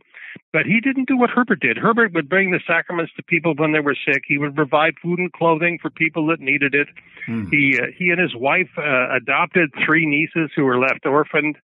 but 0.51 0.65
he 0.65 0.79
didn't 0.79 1.07
do 1.07 1.17
what 1.17 1.29
Herbert 1.29 1.59
did. 1.59 1.77
Herbert 1.77 2.13
would 2.13 2.29
bring 2.29 2.51
the 2.51 2.59
sacraments 2.65 3.11
to 3.15 3.23
people 3.23 3.53
when 3.55 3.71
they 3.71 3.79
were 3.79 3.95
sick. 3.95 4.23
He 4.27 4.37
would 4.37 4.55
provide 4.55 4.93
food 5.01 5.19
and 5.19 5.31
clothing 5.31 5.79
for 5.81 5.89
people 5.89 6.27
that 6.27 6.39
needed 6.39 6.75
it. 6.75 6.87
Mm. 7.27 7.49
He 7.51 7.79
uh, 7.79 7.87
he 7.97 8.09
and 8.09 8.19
his 8.19 8.35
wife 8.35 8.69
uh, 8.77 9.15
adopted 9.15 9.71
three 9.85 10.05
nieces 10.05 10.51
who 10.55 10.63
were 10.63 10.79
left 10.79 11.05
orphaned. 11.05 11.57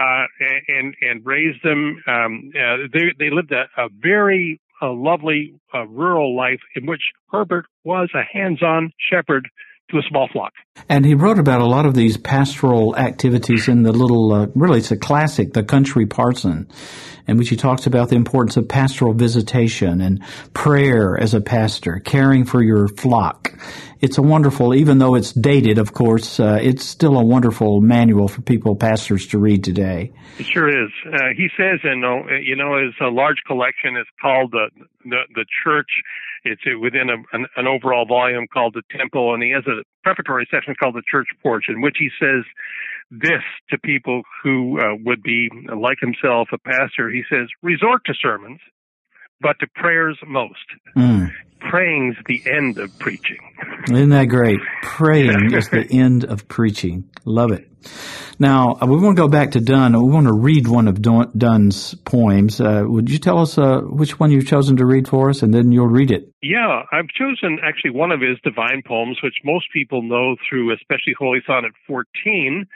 Uh, 0.00 0.26
and 0.68 0.94
and 1.00 1.26
raised 1.26 1.60
them. 1.64 2.00
Um, 2.06 2.52
uh, 2.54 2.86
they 2.92 3.12
they 3.18 3.30
lived 3.30 3.50
a, 3.50 3.64
a 3.76 3.88
very 4.00 4.60
lovely 4.80 5.54
uh, 5.74 5.86
rural 5.88 6.36
life 6.36 6.60
in 6.76 6.86
which 6.86 7.02
Herbert 7.32 7.66
was 7.82 8.08
a 8.14 8.22
hands-on 8.22 8.92
shepherd 9.10 9.48
to 9.90 9.98
a 9.98 10.02
small 10.08 10.28
flock. 10.32 10.52
And 10.88 11.04
he 11.04 11.14
wrote 11.14 11.38
about 11.38 11.60
a 11.60 11.66
lot 11.66 11.86
of 11.86 11.94
these 11.94 12.16
pastoral 12.16 12.96
activities 12.96 13.68
in 13.68 13.82
the 13.82 13.92
little, 13.92 14.32
uh, 14.32 14.46
really, 14.54 14.78
it's 14.78 14.90
a 14.90 14.96
classic, 14.96 15.52
The 15.52 15.62
Country 15.62 16.06
Parson, 16.06 16.68
in 17.26 17.36
which 17.36 17.48
he 17.48 17.56
talks 17.56 17.86
about 17.86 18.08
the 18.08 18.16
importance 18.16 18.56
of 18.56 18.68
pastoral 18.68 19.14
visitation 19.14 20.00
and 20.00 20.22
prayer 20.54 21.18
as 21.18 21.34
a 21.34 21.40
pastor, 21.40 22.00
caring 22.04 22.44
for 22.44 22.62
your 22.62 22.88
flock 22.88 23.52
it's 24.00 24.18
a 24.18 24.22
wonderful, 24.22 24.74
even 24.74 24.98
though 24.98 25.14
it's 25.14 25.32
dated, 25.32 25.78
of 25.78 25.92
course, 25.92 26.38
uh, 26.38 26.58
it's 26.60 26.84
still 26.84 27.18
a 27.18 27.24
wonderful 27.24 27.80
manual 27.80 28.28
for 28.28 28.42
people, 28.42 28.76
pastors, 28.76 29.26
to 29.28 29.38
read 29.38 29.64
today. 29.64 30.12
It 30.38 30.46
sure 30.46 30.68
is. 30.68 30.90
Uh, 31.06 31.30
he 31.36 31.48
says, 31.56 31.80
and 31.82 32.04
uh, 32.04 32.36
you 32.40 32.54
know, 32.54 32.78
his 32.78 32.94
a 33.00 33.10
large 33.10 33.42
collection 33.46 33.96
is 33.96 34.06
called 34.20 34.52
the 34.52 34.70
the, 35.04 35.22
the 35.34 35.44
Church. 35.64 35.90
It's 36.44 36.62
within 36.80 37.10
a, 37.10 37.36
an, 37.36 37.46
an 37.56 37.66
overall 37.66 38.06
volume 38.06 38.46
called 38.52 38.74
the 38.74 38.82
Temple, 38.96 39.34
and 39.34 39.42
he 39.42 39.50
has 39.50 39.66
a 39.66 39.82
preparatory 40.04 40.46
section 40.50 40.74
called 40.78 40.94
the 40.94 41.02
Church 41.10 41.28
Porch, 41.42 41.64
in 41.68 41.80
which 41.80 41.96
he 41.98 42.08
says 42.20 42.44
this 43.10 43.42
to 43.70 43.78
people 43.78 44.22
who 44.42 44.78
uh, 44.80 44.94
would 45.04 45.22
be 45.22 45.48
like 45.74 45.98
himself 46.00 46.48
a 46.52 46.58
pastor. 46.58 47.10
He 47.10 47.22
says, 47.30 47.48
resort 47.62 48.02
to 48.06 48.14
sermons, 48.20 48.60
but 49.40 49.58
to 49.60 49.66
prayers 49.74 50.18
most. 50.26 50.66
Mm 50.96 51.30
praying's 51.60 52.16
the 52.26 52.42
end 52.46 52.78
of 52.78 52.96
preaching. 52.98 53.38
Isn't 53.90 54.10
that 54.10 54.26
great? 54.26 54.60
Praying 54.82 55.52
is 55.54 55.68
the 55.68 55.86
end 55.90 56.24
of 56.24 56.48
preaching. 56.48 57.08
Love 57.24 57.52
it. 57.52 57.70
Now, 58.38 58.76
uh, 58.80 58.86
we 58.86 58.96
want 58.96 59.16
to 59.16 59.22
go 59.22 59.28
back 59.28 59.52
to 59.52 59.60
Donne. 59.60 59.92
We 59.92 60.12
want 60.12 60.26
to 60.26 60.32
read 60.32 60.68
one 60.68 60.88
of 60.88 61.00
Donne's 61.02 61.94
poems. 62.04 62.60
Uh, 62.60 62.84
would 62.86 63.10
you 63.10 63.18
tell 63.18 63.38
us 63.38 63.58
uh, 63.58 63.80
which 63.82 64.18
one 64.18 64.30
you've 64.30 64.46
chosen 64.46 64.76
to 64.76 64.86
read 64.86 65.08
for 65.08 65.30
us, 65.30 65.42
and 65.42 65.52
then 65.52 65.72
you'll 65.72 65.88
read 65.88 66.10
it? 66.10 66.32
Yeah, 66.42 66.82
I've 66.92 67.08
chosen 67.08 67.58
actually 67.62 67.90
one 67.90 68.12
of 68.12 68.20
his 68.20 68.38
divine 68.44 68.82
poems, 68.86 69.18
which 69.22 69.34
most 69.44 69.66
people 69.72 70.02
know 70.02 70.36
through 70.48 70.72
especially 70.72 71.14
Holy 71.18 71.40
Sonnet 71.46 71.72
14, 71.86 72.66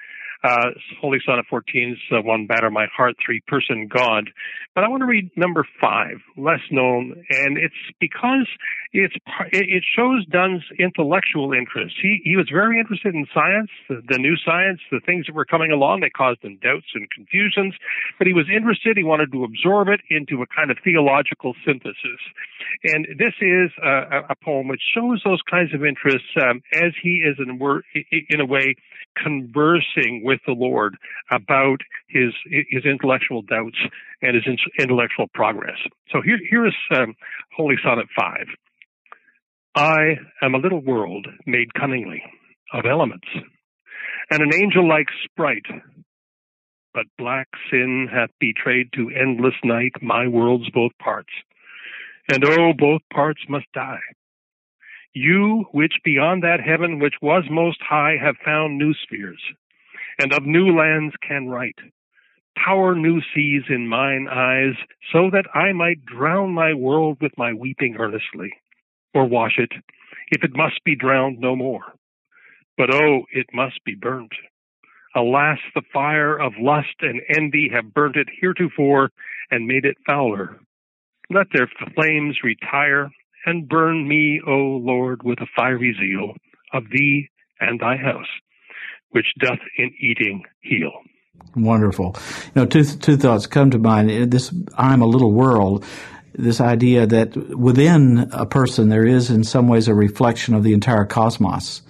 uh, 0.44 0.70
Holy 1.00 1.18
Sonnet 1.25 1.46
14 1.49 1.92
is 1.92 2.16
uh, 2.16 2.22
One 2.22 2.46
Batter 2.46 2.70
My 2.70 2.87
Heart, 2.94 3.16
Three 3.25 3.40
Person 3.46 3.88
God. 3.88 4.30
But 4.75 4.84
I 4.84 4.88
want 4.88 5.02
to 5.02 5.06
read 5.06 5.30
number 5.37 5.66
five, 5.80 6.16
less 6.37 6.61
known, 6.70 7.25
and 7.30 7.58
it's 7.58 7.75
because 8.00 8.49
it's 8.92 9.14
it 9.52 9.84
shows 9.96 10.26
Donne's 10.26 10.64
intellectual 10.78 11.52
interest. 11.52 11.94
He 12.00 12.20
he 12.25 12.37
was 12.37 12.49
very 12.50 12.80
interested 12.80 13.14
in 13.14 13.26
science, 13.32 13.70
the, 13.88 14.02
the 14.08 14.18
new 14.18 14.34
science, 14.37 14.80
the 14.90 15.00
things 15.04 15.26
that 15.26 15.34
were 15.34 15.44
coming 15.44 15.70
along. 15.70 16.00
that 16.00 16.12
caused 16.14 16.42
him 16.42 16.58
doubts 16.62 16.88
and 16.94 17.08
confusions, 17.11 17.75
but 18.18 18.26
he 18.26 18.32
was 18.32 18.46
interested. 18.49 18.96
He 18.96 19.04
wanted 19.04 19.30
to 19.32 19.44
absorb 19.44 19.88
it 19.88 20.00
into 20.11 20.42
a 20.42 20.46
kind 20.46 20.70
of 20.70 20.78
theological 20.82 21.54
synthesis. 21.66 22.20
And 22.84 23.06
this 23.18 23.34
is 23.40 23.70
a, 23.82 24.32
a 24.32 24.37
poem 24.42 24.68
which 24.68 24.82
shows 24.94 25.22
those 25.25 25.42
kinds 25.49 25.75
of 25.75 25.84
interests 25.84 26.28
um, 26.40 26.62
as 26.75 26.92
he 27.02 27.22
is 27.22 27.37
in, 27.38 27.61
in 28.30 28.40
a 28.40 28.46
way 28.46 28.75
conversing 29.16 30.23
with 30.25 30.40
the 30.47 30.52
Lord 30.52 30.97
about 31.31 31.81
his 32.09 32.33
his 32.47 32.85
intellectual 32.85 33.42
doubts 33.42 33.78
and 34.21 34.35
his 34.35 34.45
intellectual 34.78 35.26
progress. 35.35 35.78
So 36.11 36.21
here 36.23 36.38
here 36.49 36.66
is 36.66 36.75
um, 36.97 37.14
Holy 37.57 37.76
Sonnet 37.83 38.07
five. 38.16 38.47
I 39.75 40.16
am 40.42 40.54
a 40.54 40.59
little 40.59 40.83
world 40.83 41.26
made 41.47 41.73
cunningly 41.75 42.23
of 42.73 42.85
elements, 42.85 43.28
and 44.31 44.42
an 44.42 44.54
angel-like 44.54 45.09
sprite. 45.25 45.66
But 46.95 47.07
black 47.16 47.49
sin 47.71 48.07
hath 48.12 48.28
betrayed 48.38 48.88
to 48.97 49.11
endless 49.11 49.54
night 49.64 49.92
my 50.02 50.28
world's 50.28 50.69
both 50.71 50.92
parts, 50.99 51.33
and 52.28 52.45
oh, 52.45 52.75
both 52.76 53.00
parts 53.11 53.40
must 53.49 53.64
die. 53.73 54.00
You, 55.14 55.66
which 55.73 55.92
beyond 56.04 56.42
that 56.42 56.61
heaven 56.61 56.99
which 56.99 57.14
was 57.21 57.45
most 57.50 57.78
high, 57.83 58.16
have 58.23 58.37
found 58.45 58.78
new 58.78 58.95
spheres, 58.95 59.42
and 60.19 60.33
of 60.33 60.47
new 60.47 60.75
lands 60.75 61.14
can 61.26 61.49
write. 61.49 61.78
Power 62.57 62.95
new 62.95 63.21
seas 63.35 63.64
in 63.69 63.88
mine 63.88 64.26
eyes, 64.31 64.75
so 65.12 65.28
that 65.31 65.47
I 65.54 65.73
might 65.73 66.04
drown 66.07 66.52
my 66.52 66.73
world 66.73 67.19
with 67.21 67.37
my 67.37 67.52
weeping 67.52 67.97
earnestly, 67.99 68.52
or 69.12 69.26
wash 69.26 69.59
it, 69.59 69.73
if 70.31 70.45
it 70.45 70.57
must 70.57 70.83
be 70.85 70.97
drowned 70.97 71.38
no 71.38 71.57
more. 71.57 71.92
But 72.78 72.95
oh, 72.95 73.25
it 73.33 73.47
must 73.52 73.85
be 73.85 73.95
burnt. 73.95 74.33
Alas, 75.14 75.59
the 75.75 75.83
fire 75.92 76.40
of 76.40 76.54
lust 76.59 76.97
and 77.00 77.21
envy 77.37 77.69
have 77.71 77.92
burnt 77.92 78.16
it 78.16 78.28
heretofore 78.40 79.11
and 79.50 79.66
made 79.66 79.85
it 79.85 79.99
fouler. 80.07 80.59
Let 81.28 81.49
their 81.52 81.71
flames 81.95 82.38
retire 82.42 83.11
and 83.46 83.68
burn 83.68 84.06
me, 84.08 84.40
O 84.46 84.52
Lord, 84.52 85.22
with 85.22 85.40
a 85.40 85.46
fiery 85.56 85.94
zeal 85.99 86.34
of 86.72 86.84
thee 86.90 87.28
and 87.61 87.80
thy 87.80 87.96
house, 87.96 88.26
which 89.11 89.26
doth 89.40 89.58
in 89.76 89.92
eating 90.00 90.44
heal. 90.61 90.92
Wonderful. 91.56 92.16
You 92.54 92.62
know, 92.62 92.66
two 92.66 92.84
two 92.84 93.16
thoughts 93.16 93.46
come 93.46 93.70
to 93.70 93.78
mind. 93.78 94.30
This 94.30 94.54
I'm 94.76 95.02
a 95.02 95.06
little 95.06 95.32
world. 95.32 95.84
This 96.34 96.61
idea 96.61 97.06
that 97.06 97.37
within 97.37 98.30
a 98.32 98.46
person 98.46 98.88
there 98.88 99.06
is, 99.06 99.30
in 99.30 99.44
some 99.44 99.68
ways, 99.68 99.88
a 99.88 99.94
reflection 99.94 100.54
of 100.54 100.62
the 100.62 100.72
entire 100.72 101.04
cosmos. 101.04 101.82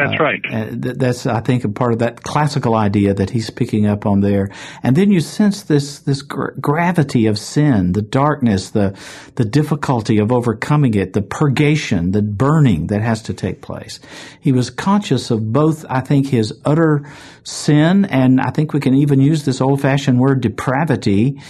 That's 0.00 0.20
uh, 0.20 0.24
right. 0.24 0.40
Uh, 0.50 0.66
that's, 0.72 1.26
I 1.26 1.40
think, 1.40 1.64
a 1.64 1.68
part 1.68 1.92
of 1.92 1.98
that 2.00 2.22
classical 2.22 2.74
idea 2.74 3.14
that 3.14 3.30
he's 3.30 3.50
picking 3.50 3.86
up 3.86 4.06
on 4.06 4.20
there. 4.20 4.50
And 4.82 4.96
then 4.96 5.10
you 5.10 5.20
sense 5.20 5.62
this 5.62 6.00
this 6.00 6.22
gra- 6.22 6.54
gravity 6.58 7.26
of 7.26 7.38
sin, 7.38 7.92
the 7.92 8.02
darkness, 8.02 8.70
the 8.70 8.98
the 9.36 9.44
difficulty 9.44 10.18
of 10.18 10.32
overcoming 10.32 10.94
it, 10.94 11.12
the 11.12 11.22
purgation, 11.22 12.12
the 12.12 12.22
burning 12.22 12.88
that 12.88 13.02
has 13.02 13.22
to 13.22 13.34
take 13.34 13.60
place. 13.60 14.00
He 14.40 14.52
was 14.52 14.70
conscious 14.70 15.30
of 15.30 15.52
both, 15.52 15.84
I 15.88 16.00
think, 16.00 16.28
his 16.28 16.52
utter 16.64 17.04
sin, 17.42 18.04
and 18.06 18.40
I 18.40 18.50
think 18.50 18.72
we 18.72 18.80
can 18.80 18.94
even 18.94 19.20
use 19.20 19.44
this 19.44 19.60
old 19.60 19.80
fashioned 19.80 20.18
word 20.18 20.40
depravity, 20.40 21.40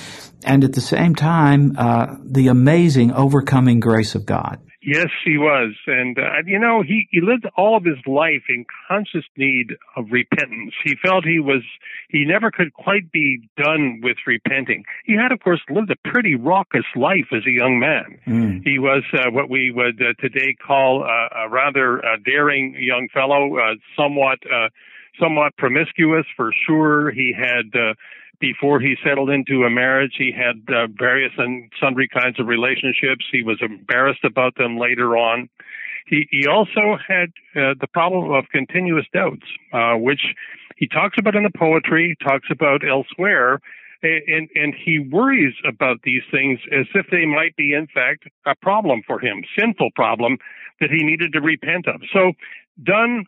and 0.45 0.65
at 0.65 0.73
the 0.73 0.81
same 0.81 1.15
time, 1.15 1.75
uh, 1.77 2.17
the 2.25 2.49
amazing 2.49 3.13
overcoming 3.13 3.81
grace 3.81 4.15
of 4.15 4.27
God. 4.27 4.61
Yes, 4.83 5.09
he 5.27 5.37
was. 5.37 5.75
And, 5.87 6.19
uh, 6.19 6.23
you 6.47 6.59
know, 6.59 6.83
he, 6.83 7.07
he 7.11 7.21
lived 7.21 7.47
all 7.55 7.77
of 7.77 7.85
his 7.85 7.99
life 8.07 8.45
in 8.49 8.65
conscious 8.89 9.27
need 9.37 9.77
of 9.95 10.07
repentance. 10.11 10.73
He 10.83 10.95
felt 11.05 11.27
he 11.27 11.39
was, 11.39 11.63
he 12.09 12.25
never 12.25 12.51
could 12.51 12.73
quite 12.73 13.13
be 13.13 13.47
done 13.59 14.01
with 14.03 14.17
repenting. 14.27 14.85
He 15.05 15.15
had, 15.17 15.33
of 15.33 15.41
course, 15.41 15.61
lived 15.69 15.91
a 15.91 16.09
pretty 16.11 16.35
raucous 16.35 16.87
life 16.97 17.29
as 17.31 17.43
a 17.47 17.51
young 17.51 17.79
man. 17.79 18.21
Mm. 18.27 18.63
He 18.65 18.79
was 18.79 19.03
uh, 19.13 19.31
what 19.31 19.51
we 19.51 19.71
would 19.71 20.01
uh, 20.01 20.15
today 20.19 20.57
call 20.67 21.05
uh, 21.05 21.45
a 21.45 21.51
rather 21.51 21.99
uh, 21.99 22.17
daring 22.25 22.75
young 22.79 23.09
fellow, 23.13 23.59
uh, 23.59 23.75
somewhat, 23.95 24.39
uh, 24.51 24.71
somewhat 25.21 25.55
promiscuous 25.59 26.25
for 26.35 26.53
sure. 26.67 27.11
He 27.11 27.35
had, 27.37 27.79
uh, 27.79 27.93
before 28.41 28.81
he 28.81 28.97
settled 29.05 29.31
into 29.31 29.65
a 29.65 29.71
marriage, 29.71 30.15
he 30.17 30.33
had 30.33 30.63
uh, 30.75 30.87
various 30.99 31.33
and 31.37 31.71
sundry 31.81 32.09
kinds 32.09 32.41
of 32.41 32.47
relationships. 32.47 33.25
He 33.31 33.43
was 33.43 33.59
embarrassed 33.61 34.25
about 34.25 34.57
them 34.57 34.79
later 34.79 35.17
on. 35.17 35.49
He, 36.07 36.27
he 36.31 36.47
also 36.47 36.97
had 37.07 37.29
uh, 37.55 37.75
the 37.81 37.87
problem 37.93 38.33
of 38.33 38.47
continuous 38.51 39.07
doubts, 39.13 39.45
uh, 39.73 39.95
which 39.95 40.23
he 40.77 40.89
talks 40.89 41.17
about 41.19 41.37
in 41.37 41.45
the 41.45 41.57
poetry, 41.57 42.17
talks 42.27 42.49
about 42.51 42.81
elsewhere, 42.89 43.61
and, 44.03 44.49
and 44.55 44.75
he 44.75 44.99
worries 44.99 45.55
about 45.69 45.99
these 46.05 46.23
things 46.31 46.59
as 46.73 46.87
if 46.95 47.07
they 47.11 47.27
might 47.27 47.55
be, 47.57 47.75
in 47.75 47.87
fact, 47.87 48.25
a 48.47 48.55
problem 48.63 49.03
for 49.07 49.21
him, 49.21 49.45
sinful 49.59 49.91
problem 49.95 50.39
that 50.81 50.91
he 50.91 51.05
needed 51.05 51.35
to 51.35 51.41
repent 51.41 51.87
of. 51.87 52.01
So 52.13 52.33
Donne 52.83 53.27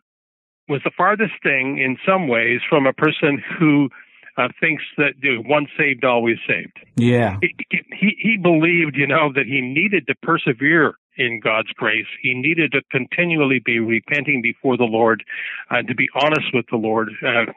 was 0.67 0.81
the 0.83 0.91
farthest 0.97 1.33
thing 1.43 1.77
in 1.77 1.97
some 2.07 2.27
ways 2.27 2.61
from 2.67 2.87
a 2.87 2.93
person 2.93 3.41
who 3.59 3.89
uh, 4.37 4.47
thinks 4.59 4.83
that 4.97 5.13
you 5.21 5.43
once 5.45 5.69
saved, 5.77 6.03
always 6.03 6.37
saved. 6.47 6.79
Yeah. 6.95 7.37
He, 7.41 7.55
he, 7.69 8.17
he 8.19 8.37
believed, 8.37 8.95
you 8.95 9.07
know, 9.07 9.31
that 9.33 9.45
he 9.45 9.61
needed 9.61 10.07
to 10.07 10.15
persevere 10.23 10.95
in 11.17 11.39
God's 11.39 11.71
grace. 11.73 12.07
He 12.21 12.33
needed 12.33 12.71
to 12.71 12.81
continually 12.91 13.61
be 13.63 13.79
repenting 13.79 14.41
before 14.41 14.77
the 14.77 14.85
Lord, 14.85 15.23
uh, 15.69 15.83
to 15.83 15.95
be 15.95 16.07
honest 16.15 16.47
with 16.53 16.65
the 16.71 16.77
Lord, 16.77 17.09
uh, 17.25 17.51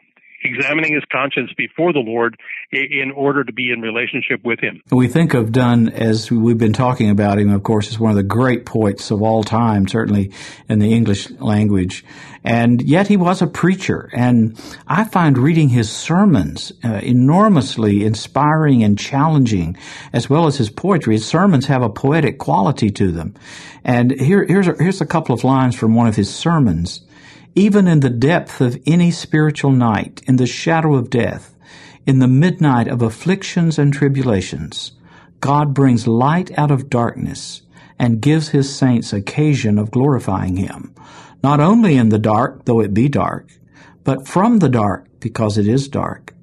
examining 0.47 0.95
his 0.95 1.05
conscience 1.11 1.51
before 1.57 1.93
the 1.93 2.01
Lord 2.01 2.37
in 2.73 3.13
order 3.15 3.45
to 3.45 3.53
be 3.53 3.71
in 3.71 3.81
relationship 3.81 4.45
with 4.45 4.61
him. 4.61 4.83
We 4.91 5.09
think 5.09 5.35
of 5.35 5.53
Donne 5.53 5.89
as 5.89 6.31
we've 6.31 6.59
been 6.59 6.73
talking 6.73 7.11
about 7.11 7.39
him, 7.39 7.51
of 7.51 7.63
course, 7.63 7.89
as 7.89 7.99
one 7.99 8.11
of 8.11 8.17
the 8.17 8.23
great 8.23 8.67
poets 8.67 9.11
of 9.11 9.23
all 9.23 9.43
time, 9.43 9.89
certainly 9.89 10.33
in 10.69 10.79
the 10.79 10.93
English 10.93 11.31
language. 11.33 12.05
And 12.45 12.81
yet 12.81 13.09
he 13.09 13.17
was 13.17 13.43
a 13.43 13.47
preacher. 13.47 14.09
And 14.13 14.61
I 14.87 15.05
find 15.05 15.37
reading 15.37 15.69
his 15.69 15.91
sermons 15.91 16.73
uh, 16.85 17.01
enormously 17.03 18.05
inspiring 18.05 18.85
and 18.85 18.97
challenging, 18.97 19.77
as 20.13 20.31
well 20.31 20.47
as 20.47 20.57
his 20.57 20.71
poetry. 20.71 21.15
His 21.15 21.27
sermons 21.27 21.67
have 21.67 21.83
a 21.83 21.91
poetic 21.91 22.39
quality 22.39 22.91
to 22.91 23.11
them. 23.11 23.35
And 23.85 24.13
here, 24.13 24.45
here's, 24.45 24.69
a, 24.69 24.75
here's 24.79 25.01
a 25.01 25.07
couple 25.07 25.35
of 25.35 25.45
lines 25.45 25.75
from 25.75 25.95
one 25.95 26.07
of 26.07 26.17
his 26.17 26.33
sermons. 26.33 27.03
Even 27.59 27.89
in 27.89 28.01
the 28.01 28.11
depth 28.11 28.61
of 28.61 28.79
any 28.87 29.11
spiritual 29.11 29.73
night, 29.73 30.21
in 30.27 30.37
the 30.37 30.45
shadow 30.45 30.95
of 30.95 31.09
death, 31.09 31.57
in 32.07 32.19
the 32.19 32.29
midnight 32.29 32.87
of 32.87 33.01
afflictions 33.01 33.79
and 33.79 33.95
tribulations, 33.95 34.93
God 35.41 35.73
brings 35.73 36.07
light 36.07 36.51
out 36.59 36.71
of 36.71 36.91
darkness 36.91 37.63
and 37.99 38.21
gives 38.21 38.51
his 38.51 38.77
saints 38.77 39.15
occasion 39.15 39.79
of 39.79 39.91
glorifying 39.91 40.59
him, 40.59 40.95
not 41.43 41.59
only 41.59 41.97
in 41.97 42.11
the 42.11 42.19
dark, 42.19 42.67
though 42.67 42.81
it 42.81 42.93
be 42.93 43.09
dark, 43.09 43.49
but 44.05 44.29
from 44.29 44.59
the 44.59 44.69
dark, 44.69 45.09
because 45.19 45.57
it 45.57 45.67
is 45.67 45.89
dark. 45.89 46.35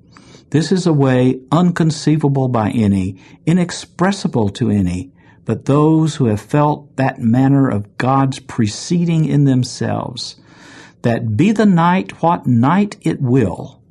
This 0.50 0.72
is 0.72 0.88
a 0.88 0.94
way 0.94 1.42
unconceivable 1.52 2.48
by 2.48 2.72
any, 2.72 3.22
inexpressible 3.46 4.50
to 4.50 4.72
any, 4.72 5.12
but 5.46 5.66
those 5.66 6.16
who 6.16 6.26
have 6.26 6.42
felt 6.42 6.96
that 6.96 7.20
manner 7.20 7.70
of 7.70 8.00
God's 8.00 8.40
preceding 8.40 9.26
in 9.26 9.44
themselves, 9.44 10.38
that 11.04 11.38
be 11.38 11.52
the 11.52 11.66
night 11.66 12.24
what 12.24 12.48
night 12.48 12.98
it 13.02 13.22
will, 13.22 13.82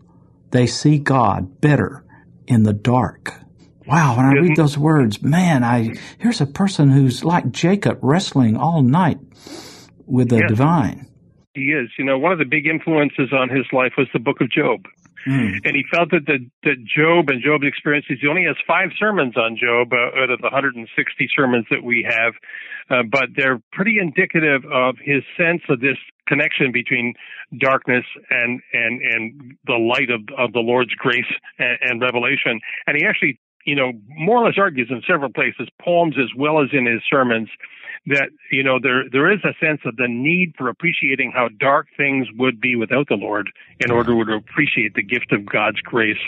they 0.51 0.67
see 0.67 0.99
God 0.99 1.61
better 1.61 2.05
in 2.47 2.65
the 2.65 2.73
dark. 2.73 3.35
Wow, 3.87 4.17
when 4.17 4.27
I 4.27 4.33
read 4.33 4.57
those 4.57 4.79
words, 4.79 5.23
man, 5.23 5.65
I 5.65 5.95
here's 6.19 6.41
a 6.41 6.47
person 6.47 6.91
who's 6.91 7.25
like 7.25 7.51
Jacob 7.51 7.99
wrestling 8.03 8.57
all 8.57 8.83
night 8.83 9.19
with 10.07 10.29
the 10.29 10.39
yes, 10.39 10.49
divine. 10.49 11.07
He 11.55 11.73
is. 11.73 11.91
You 11.99 12.05
know, 12.05 12.19
one 12.19 12.33
of 12.33 12.39
the 12.39 12.45
big 12.45 12.67
influences 12.67 13.33
on 13.33 13.49
his 13.49 13.67
life 13.73 13.93
was 13.99 14.09
the 14.13 14.19
book 14.19 14.41
of 14.41 14.51
Job. 14.51 14.87
Mm. 15.27 15.61
And 15.65 15.77
he 15.77 15.85
felt 15.93 16.11
that, 16.11 16.27
the, 16.27 16.39
that 16.65 16.85
Job 16.85 17.29
and 17.29 17.43
Job's 17.43 17.67
experiences, 17.67 18.19
he 18.21 18.29
only 18.29 18.45
has 18.45 18.57
five 18.67 18.91
sermons 18.99 19.37
on 19.37 19.57
Job 19.57 19.93
uh, 19.93 20.21
out 20.21 20.31
of 20.31 20.41
the 20.41 20.51
160 20.51 21.29
sermons 21.35 21.67
that 21.71 21.83
we 21.83 22.07
have, 22.09 22.35
uh, 22.91 23.03
but 23.11 23.31
they're 23.37 23.61
pretty 23.73 23.99
indicative 24.01 24.65
of 24.71 24.97
his 25.03 25.23
sense 25.37 25.63
of 25.69 25.81
this 25.81 25.99
connection 26.27 26.73
between 26.73 27.15
darkness 27.59 28.05
and, 28.31 28.61
and, 28.73 29.01
and 29.03 29.57
the 29.67 29.75
light 29.75 30.11
of, 30.11 30.23
of 30.39 30.53
the 30.53 30.61
Lord's 30.61 30.95
grace 30.95 31.31
and, 31.59 31.79
and 31.83 32.03
revelation. 32.03 32.61
And 32.87 32.97
he 32.97 33.05
actually, 33.05 33.39
you 33.65 33.75
know, 33.75 33.93
more 34.09 34.39
or 34.39 34.47
less 34.47 34.55
argues 34.59 34.89
in 34.91 35.03
several 35.07 35.33
places, 35.33 35.69
poems 35.81 36.17
as 36.19 36.29
well 36.37 36.63
as 36.63 36.69
in 36.73 36.87
his 36.87 37.03
sermons, 37.09 37.49
that 38.07 38.31
you 38.51 38.65
know 38.65 38.79
there 38.83 39.05
there 39.13 39.31
is 39.33 39.39
a 39.45 39.55
sense 39.65 39.81
of 39.85 39.97
the 39.97 40.09
need 40.09 40.55
for 40.59 40.69
appreciating 40.69 41.33
how 41.33 41.49
dark 41.61 41.87
things 41.97 42.27
would 42.37 42.61
be 42.61 42.75
without 42.75 43.07
the 43.09 43.15
Lord 43.15 43.49
in 43.79 43.93
order 43.93 44.13
to 44.25 44.35
appreciate 44.35 44.95
the 44.95 45.03
gift 45.03 45.31
of 45.31 45.47
God's 45.47 45.81
grace 45.83 46.19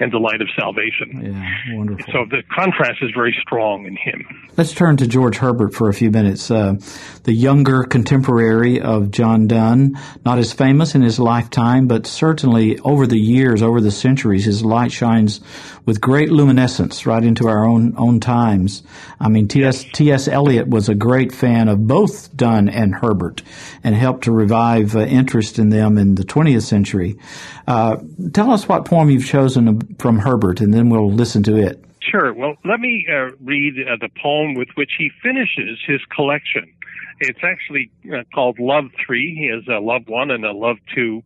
and 0.00 0.12
the 0.12 0.18
light 0.18 0.40
of 0.40 0.48
salvation. 0.58 1.32
Yeah, 1.32 1.76
wonderful. 1.76 2.12
So 2.12 2.24
the 2.28 2.42
contrast 2.52 3.02
is 3.02 3.10
very 3.14 3.36
strong 3.40 3.86
in 3.86 3.96
him. 3.96 4.26
Let's 4.56 4.72
turn 4.72 4.96
to 4.96 5.06
George 5.06 5.36
Herbert 5.36 5.74
for 5.74 5.88
a 5.88 5.94
few 5.94 6.10
minutes. 6.10 6.50
Uh, 6.50 6.74
the 7.22 7.32
younger 7.32 7.84
contemporary 7.84 8.80
of 8.80 9.10
John 9.10 9.46
Donne, 9.46 9.96
not 10.24 10.38
as 10.38 10.52
famous 10.52 10.94
in 10.94 11.02
his 11.02 11.20
lifetime, 11.20 11.86
but 11.86 12.06
certainly 12.06 12.78
over 12.80 13.06
the 13.06 13.18
years, 13.18 13.62
over 13.62 13.80
the 13.80 13.90
centuries, 13.90 14.44
his 14.44 14.64
light 14.64 14.90
shines 14.90 15.40
with 15.84 16.00
great 16.00 16.30
luminescence 16.30 17.06
right 17.06 17.24
into 17.24 17.48
our 17.48 17.66
own 17.66 17.94
own 17.96 18.20
times. 18.20 18.82
I 19.20 19.28
mean, 19.28 19.48
T.S. 19.48 19.84
T.S. 19.92 20.28
Eliot 20.28 20.68
was 20.68 20.88
a 20.88 20.94
great 20.94 21.32
fan 21.32 21.68
of 21.68 21.86
both 21.86 22.34
Donne 22.36 22.68
and 22.68 22.94
Herbert, 22.94 23.42
and 23.82 23.94
helped 23.94 24.24
to 24.24 24.32
revive 24.32 24.94
uh, 24.94 25.00
interest 25.00 25.58
in 25.58 25.70
them 25.70 25.98
in 25.98 26.14
the 26.14 26.24
20th 26.24 26.62
century. 26.62 27.18
Uh, 27.66 27.96
tell 28.32 28.50
us 28.50 28.68
what 28.68 28.84
poem 28.84 29.10
you've 29.10 29.26
chosen 29.26 29.94
from 29.96 30.18
Herbert, 30.18 30.60
and 30.60 30.72
then 30.72 30.88
we'll 30.88 31.10
listen 31.10 31.42
to 31.44 31.56
it. 31.56 31.84
Sure. 32.10 32.32
Well, 32.32 32.56
let 32.64 32.80
me 32.80 33.06
uh, 33.08 33.30
read 33.40 33.74
uh, 33.78 33.96
the 34.00 34.08
poem 34.20 34.54
with 34.54 34.68
which 34.74 34.90
he 34.98 35.10
finishes 35.22 35.78
his 35.86 36.00
collection. 36.14 36.72
It's 37.20 37.38
actually 37.42 37.90
uh, 38.12 38.24
called 38.34 38.58
Love 38.58 38.86
Three. 39.06 39.34
He 39.34 39.46
has 39.54 39.62
a 39.68 39.80
Love 39.80 40.08
One 40.08 40.30
and 40.30 40.44
a 40.44 40.52
Love 40.52 40.78
Two, 40.94 41.22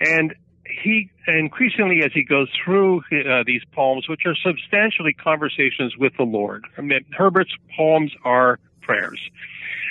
and 0.00 0.34
he 0.82 1.10
increasingly, 1.26 2.02
as 2.02 2.12
he 2.12 2.22
goes 2.22 2.48
through 2.64 3.02
uh, 3.12 3.42
these 3.46 3.62
poems, 3.72 4.08
which 4.08 4.26
are 4.26 4.34
substantially 4.34 5.12
conversations 5.12 5.96
with 5.96 6.16
the 6.16 6.24
Lord. 6.24 6.64
I 6.78 6.82
mean, 6.82 7.04
Herbert's 7.16 7.54
poems 7.76 8.12
are 8.24 8.58
prayers 8.82 9.20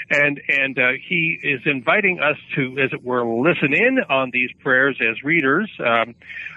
and 0.09 0.41
and 0.47 0.77
uh, 0.77 0.91
he 1.07 1.39
is 1.41 1.61
inviting 1.65 2.19
us 2.19 2.37
to, 2.55 2.77
as 2.79 2.91
it 2.93 3.03
were, 3.03 3.25
listen 3.25 3.73
in 3.73 3.99
on 4.09 4.29
these 4.31 4.49
prayers 4.59 4.97
as 5.01 5.23
readers. 5.23 5.69
Um, 5.79 6.15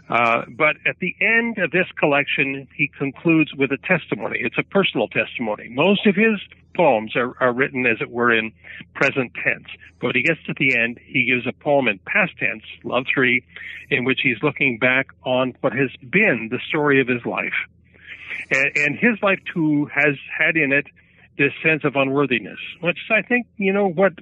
uh, 0.08 0.42
but 0.48 0.76
at 0.86 0.98
the 1.00 1.14
end 1.20 1.58
of 1.58 1.70
this 1.70 1.86
collection, 1.98 2.66
he 2.74 2.88
concludes 2.88 3.54
with 3.54 3.70
a 3.72 3.78
testimony. 3.78 4.38
It's 4.40 4.58
a 4.58 4.62
personal 4.62 5.08
testimony. 5.08 5.68
Most 5.68 6.06
of 6.06 6.14
his 6.14 6.40
poems 6.74 7.16
are, 7.16 7.34
are 7.40 7.52
written, 7.52 7.84
as 7.86 7.98
it 8.00 8.10
were, 8.10 8.32
in 8.32 8.52
present 8.94 9.32
tense. 9.34 9.66
But 10.00 10.14
he 10.14 10.22
gets 10.22 10.42
to 10.46 10.54
the 10.56 10.78
end, 10.78 10.98
he 11.04 11.26
gives 11.26 11.46
a 11.46 11.52
poem 11.52 11.88
in 11.88 11.98
past 12.06 12.32
tense, 12.38 12.62
Love 12.84 13.04
Three, 13.12 13.44
in 13.90 14.04
which 14.04 14.20
he's 14.22 14.38
looking 14.42 14.78
back 14.78 15.08
on 15.24 15.54
what 15.60 15.72
has 15.72 15.90
been 16.08 16.48
the 16.50 16.60
story 16.68 17.00
of 17.00 17.08
his 17.08 17.24
life. 17.26 17.58
And, 18.50 18.70
and 18.76 18.98
his 18.98 19.20
life 19.22 19.40
too 19.52 19.86
has 19.86 20.14
had 20.38 20.56
in 20.56 20.72
it 20.72 20.86
this 21.38 21.52
sense 21.62 21.84
of 21.84 21.96
unworthiness, 21.96 22.58
which 22.80 22.98
I 23.10 23.22
think, 23.22 23.46
you 23.56 23.72
know, 23.72 23.88
what 23.88 24.12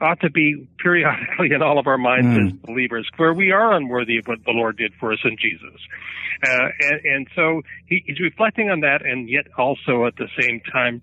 ought 0.00 0.20
to 0.20 0.30
be 0.30 0.68
periodically 0.78 1.52
in 1.54 1.62
all 1.62 1.78
of 1.78 1.86
our 1.86 1.98
minds 1.98 2.26
mm. 2.26 2.46
as 2.46 2.52
believers, 2.60 3.08
where 3.16 3.32
we 3.32 3.52
are 3.52 3.72
unworthy 3.72 4.18
of 4.18 4.26
what 4.26 4.44
the 4.44 4.50
Lord 4.50 4.76
did 4.76 4.92
for 4.98 5.12
us 5.12 5.20
in 5.24 5.36
Jesus. 5.40 5.80
Uh, 6.42 6.68
and, 6.80 7.00
and 7.04 7.28
so 7.34 7.62
he, 7.86 8.02
he's 8.06 8.20
reflecting 8.20 8.70
on 8.70 8.80
that 8.80 9.04
and 9.04 9.28
yet 9.28 9.46
also 9.56 10.04
at 10.06 10.16
the 10.16 10.28
same 10.38 10.60
time 10.72 11.00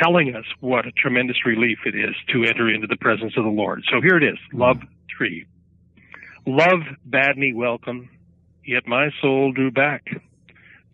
telling 0.00 0.34
us 0.36 0.44
what 0.60 0.86
a 0.86 0.92
tremendous 0.92 1.44
relief 1.44 1.78
it 1.86 1.94
is 1.94 2.14
to 2.32 2.44
enter 2.44 2.68
into 2.68 2.86
the 2.86 2.96
presence 2.96 3.34
of 3.36 3.44
the 3.44 3.50
Lord. 3.50 3.82
So 3.90 4.00
here 4.00 4.16
it 4.16 4.24
is, 4.24 4.38
love 4.52 4.78
three. 5.16 5.46
Love 6.46 6.80
bade 7.08 7.36
me 7.36 7.52
welcome, 7.52 8.08
yet 8.64 8.86
my 8.86 9.10
soul 9.20 9.52
drew 9.52 9.70
back, 9.70 10.06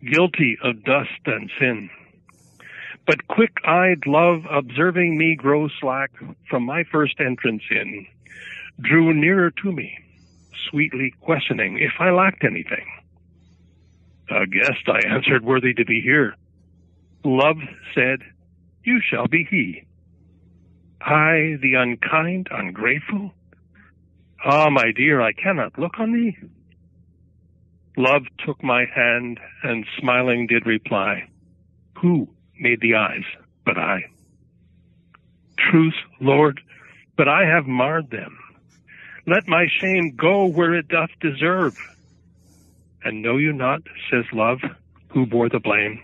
guilty 0.01 0.57
of 0.63 0.83
dust 0.83 1.09
and 1.25 1.49
sin. 1.59 1.89
But 3.07 3.25
quick-eyed 3.29 4.05
love, 4.05 4.43
observing 4.51 5.17
me 5.17 5.35
grow 5.35 5.69
slack 5.79 6.11
from 6.49 6.63
my 6.63 6.83
first 6.91 7.21
entrance 7.21 7.63
in, 7.71 8.05
drew 8.81 9.13
nearer 9.13 9.49
to 9.63 9.71
me, 9.71 9.97
sweetly 10.69 11.13
questioning 11.21 11.79
if 11.79 11.93
I 11.99 12.09
lacked 12.11 12.43
anything. 12.43 12.85
A 14.29 14.45
guest, 14.45 14.87
I 14.87 15.07
answered, 15.07 15.45
worthy 15.45 15.73
to 15.73 15.85
be 15.85 16.01
here. 16.01 16.35
Love 17.23 17.55
said, 17.95 18.19
you 18.83 18.99
shall 19.01 19.27
be 19.27 19.47
he. 19.49 19.83
I, 20.99 21.55
the 21.61 21.75
unkind, 21.77 22.49
ungrateful? 22.51 23.31
Ah, 24.43 24.69
my 24.69 24.91
dear, 24.93 25.21
I 25.21 25.31
cannot 25.31 25.79
look 25.79 25.97
on 25.97 26.11
thee. 26.11 26.37
Love 27.95 28.23
took 28.45 28.61
my 28.61 28.83
hand 28.93 29.39
and 29.63 29.85
smiling 29.97 30.45
did 30.47 30.65
reply, 30.65 31.29
Who 32.01 32.27
made 32.59 32.81
the 32.81 32.95
eyes, 32.95 33.23
but 33.65 33.77
I. 33.77 34.05
Truth, 35.57 35.95
Lord, 36.19 36.61
but 37.17 37.27
I 37.27 37.45
have 37.45 37.65
marred 37.67 38.09
them. 38.09 38.37
Let 39.25 39.47
my 39.47 39.65
shame 39.81 40.15
go 40.15 40.45
where 40.45 40.73
it 40.73 40.87
doth 40.87 41.09
deserve. 41.19 41.77
And 43.03 43.21
know 43.21 43.37
you 43.37 43.53
not, 43.53 43.81
says 44.09 44.25
love, 44.31 44.59
who 45.09 45.25
bore 45.25 45.49
the 45.49 45.59
blame? 45.59 46.01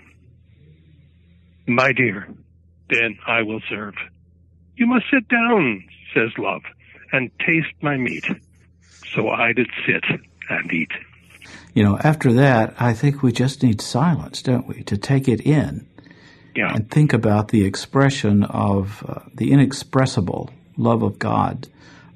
My 1.67 1.93
dear, 1.93 2.27
then 2.89 3.17
I 3.25 3.43
will 3.43 3.61
serve. 3.69 3.95
You 4.75 4.87
must 4.87 5.05
sit 5.11 5.27
down, 5.27 5.85
says 6.13 6.31
love, 6.37 6.63
and 7.11 7.31
taste 7.39 7.73
my 7.81 7.95
meat. 7.95 8.25
So 9.15 9.29
I 9.29 9.53
did 9.53 9.69
sit 9.85 10.03
and 10.49 10.73
eat. 10.73 10.91
You 11.73 11.83
know, 11.83 11.97
after 11.99 12.33
that, 12.33 12.75
I 12.79 12.93
think 12.93 13.23
we 13.23 13.31
just 13.31 13.63
need 13.63 13.81
silence, 13.81 14.41
don't 14.41 14.67
we, 14.67 14.83
to 14.83 14.97
take 14.97 15.27
it 15.27 15.41
in 15.41 15.87
yeah. 16.55 16.73
and 16.73 16.89
think 16.89 17.13
about 17.13 17.49
the 17.49 17.65
expression 17.65 18.43
of 18.43 19.03
uh, 19.07 19.19
the 19.33 19.51
inexpressible 19.51 20.49
love 20.77 21.03
of 21.03 21.19
God 21.19 21.67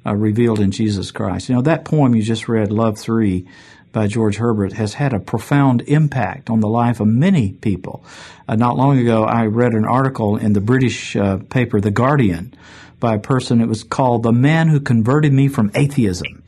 uh, 0.06 0.16
revealed 0.16 0.60
in 0.60 0.72
Jesus 0.72 1.12
Christ. 1.12 1.50
You 1.50 1.56
know, 1.56 1.62
that 1.62 1.86
poem 1.86 2.16
you 2.16 2.22
just 2.22 2.48
read, 2.48 2.72
Love 2.72 2.98
3, 2.98 3.46
by 3.92 4.08
George 4.08 4.38
Herbert, 4.38 4.74
has 4.74 4.94
had 4.94 5.14
a 5.14 5.20
profound 5.20 5.82
impact 5.84 6.50
on 6.50 6.60
the 6.60 6.68
life 6.68 7.00
of 7.00 7.08
many 7.08 7.54
people. 7.54 8.04
Uh, 8.48 8.56
not 8.56 8.78
long 8.78 8.98
ago, 8.98 9.24
I 9.24 9.46
read 9.46 9.74
an 9.74 9.86
article 9.86 10.38
in 10.38 10.54
the 10.54 10.62
British 10.62 11.16
uh, 11.16 11.38
paper, 11.50 11.82
The 11.82 11.92
Guardian, 11.92 12.54
by 13.00 13.16
a 13.16 13.20
person. 13.20 13.62
It 13.62 13.68
was 13.68 13.84
called 13.84 14.24
The 14.24 14.32
Man 14.32 14.68
Who 14.68 14.80
Converted 14.80 15.34
Me 15.34 15.48
from 15.48 15.72
Atheism 15.76 16.44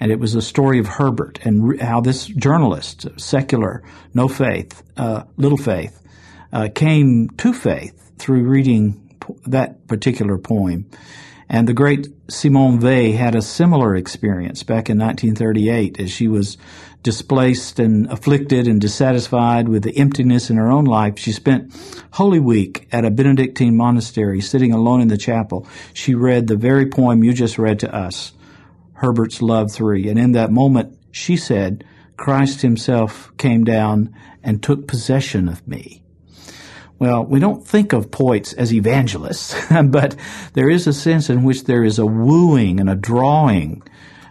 and 0.00 0.12
it 0.12 0.20
was 0.20 0.34
a 0.34 0.42
story 0.42 0.78
of 0.78 0.86
Herbert 0.86 1.38
and 1.44 1.80
how 1.80 2.00
this 2.00 2.26
journalist, 2.26 3.06
secular, 3.16 3.82
no 4.14 4.28
faith, 4.28 4.82
uh, 4.96 5.22
little 5.36 5.58
faith, 5.58 6.02
uh, 6.56 6.68
came 6.74 7.28
to 7.36 7.52
faith 7.52 8.12
through 8.16 8.42
reading 8.42 9.14
that 9.44 9.86
particular 9.88 10.38
poem. 10.38 10.88
And 11.50 11.68
the 11.68 11.74
great 11.74 12.08
Simone 12.28 12.80
Weil 12.80 13.12
had 13.12 13.34
a 13.34 13.42
similar 13.42 13.94
experience 13.94 14.62
back 14.62 14.88
in 14.88 14.98
1938 14.98 16.00
as 16.00 16.10
she 16.10 16.28
was 16.28 16.56
displaced 17.02 17.78
and 17.78 18.10
afflicted 18.10 18.66
and 18.66 18.80
dissatisfied 18.80 19.68
with 19.68 19.82
the 19.82 19.98
emptiness 19.98 20.48
in 20.48 20.56
her 20.56 20.72
own 20.72 20.86
life. 20.86 21.18
She 21.18 21.30
spent 21.30 21.74
Holy 22.12 22.40
Week 22.40 22.88
at 22.90 23.04
a 23.04 23.10
Benedictine 23.10 23.76
monastery 23.76 24.40
sitting 24.40 24.72
alone 24.72 25.02
in 25.02 25.08
the 25.08 25.18
chapel. 25.18 25.68
She 25.92 26.14
read 26.14 26.46
the 26.46 26.56
very 26.56 26.86
poem 26.86 27.22
you 27.22 27.34
just 27.34 27.58
read 27.58 27.80
to 27.80 27.94
us, 27.94 28.32
Herbert's 28.94 29.42
Love 29.42 29.70
3. 29.70 30.08
And 30.08 30.18
in 30.18 30.32
that 30.32 30.50
moment, 30.50 30.98
she 31.12 31.36
said, 31.36 31.84
Christ 32.16 32.62
himself 32.62 33.30
came 33.36 33.62
down 33.62 34.16
and 34.42 34.62
took 34.62 34.88
possession 34.88 35.50
of 35.50 35.68
me. 35.68 36.02
Well, 36.98 37.24
we 37.24 37.40
don't 37.40 37.66
think 37.66 37.92
of 37.92 38.10
poets 38.10 38.52
as 38.54 38.72
evangelists, 38.72 39.54
but 39.84 40.16
there 40.54 40.70
is 40.70 40.86
a 40.86 40.92
sense 40.92 41.28
in 41.28 41.44
which 41.44 41.64
there 41.64 41.84
is 41.84 41.98
a 41.98 42.06
wooing 42.06 42.80
and 42.80 42.88
a 42.88 42.94
drawing 42.94 43.82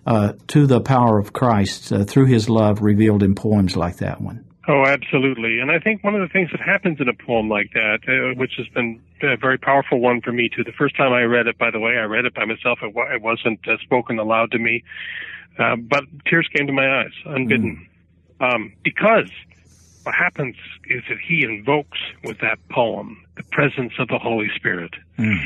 uh, 0.05 0.33
to 0.47 0.65
the 0.65 0.81
power 0.81 1.19
of 1.19 1.33
Christ 1.33 1.91
uh, 1.91 2.03
through 2.05 2.25
his 2.25 2.49
love 2.49 2.81
revealed 2.81 3.23
in 3.23 3.35
poems 3.35 3.75
like 3.75 3.97
that 3.97 4.21
one. 4.21 4.45
Oh, 4.67 4.83
absolutely. 4.83 5.59
And 5.59 5.69
I 5.69 5.77
think 5.77 6.03
one 6.03 6.15
of 6.15 6.21
the 6.21 6.27
things 6.27 6.49
that 6.51 6.59
happens 6.59 6.99
in 6.99 7.07
a 7.07 7.13
poem 7.13 7.49
like 7.49 7.71
that, 7.73 7.99
uh, 8.07 8.35
which 8.35 8.53
has 8.57 8.67
been 8.69 8.99
a 9.21 9.37
very 9.37 9.59
powerful 9.59 9.99
one 9.99 10.21
for 10.21 10.31
me 10.31 10.49
too. 10.49 10.63
The 10.63 10.71
first 10.71 10.95
time 10.95 11.13
I 11.13 11.21
read 11.21 11.45
it, 11.45 11.57
by 11.59 11.69
the 11.69 11.79
way, 11.79 11.97
I 11.97 12.03
read 12.05 12.25
it 12.25 12.33
by 12.33 12.45
myself. 12.45 12.79
It, 12.81 12.93
it 13.13 13.21
wasn't 13.21 13.59
uh, 13.67 13.77
spoken 13.83 14.17
aloud 14.17 14.51
to 14.51 14.59
me, 14.59 14.83
uh, 15.59 15.75
but 15.75 16.05
tears 16.27 16.47
came 16.55 16.65
to 16.65 16.73
my 16.73 17.01
eyes 17.01 17.13
unbidden. 17.25 17.87
Mm. 18.41 18.55
Um, 18.55 18.73
because 18.83 19.29
what 20.05 20.15
happens 20.15 20.55
is 20.87 21.03
that 21.09 21.17
he 21.19 21.43
invokes 21.43 21.99
with 22.23 22.39
that 22.39 22.59
poem 22.69 23.25
the 23.35 23.43
presence 23.43 23.93
of 23.99 24.07
the 24.07 24.19
Holy 24.19 24.49
Spirit. 24.55 24.93
Mm. 25.17 25.45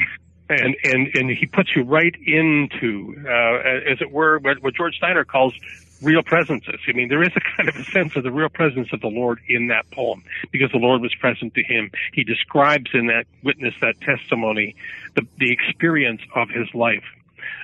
And, 0.50 0.76
and, 0.84 1.08
and 1.16 1.30
he 1.30 1.46
puts 1.46 1.76
you 1.76 1.84
right 1.84 2.16
into, 2.26 3.16
uh, 3.26 3.92
as 3.92 4.02
it 4.02 4.12
were, 4.12 4.40
what, 4.40 4.62
what 4.64 4.74
George 4.74 4.96
Steiner 4.96 5.24
calls 5.24 5.54
real 6.02 6.24
presences. 6.24 6.80
I 6.88 6.94
mean, 6.94 7.08
there 7.08 7.22
is 7.24 7.32
a 7.36 7.42
kind 7.56 7.70
of 7.70 7.76
a 7.76 7.84
sense 7.84 8.16
of 8.16 8.24
the 8.24 8.32
real 8.32 8.50
presence 8.50 8.88
of 8.92 9.02
the 9.02 9.08
Lord 9.08 9.40
in 9.48 9.68
that 9.68 9.90
poem 9.92 10.24
because 10.52 10.72
the 10.72 10.78
Lord 10.78 11.02
was 11.02 11.14
present 11.16 11.54
to 11.54 11.64
him. 11.64 11.92
He 12.14 12.24
describes 12.24 12.90
in 12.94 13.08
that 13.08 13.26
witness, 13.44 13.76
that 13.82 14.02
testimony, 14.02 14.76
the, 15.16 15.28
the 15.38 15.52
experience 15.52 16.22
of 16.36 16.50
his 16.50 16.68
life, 16.74 17.04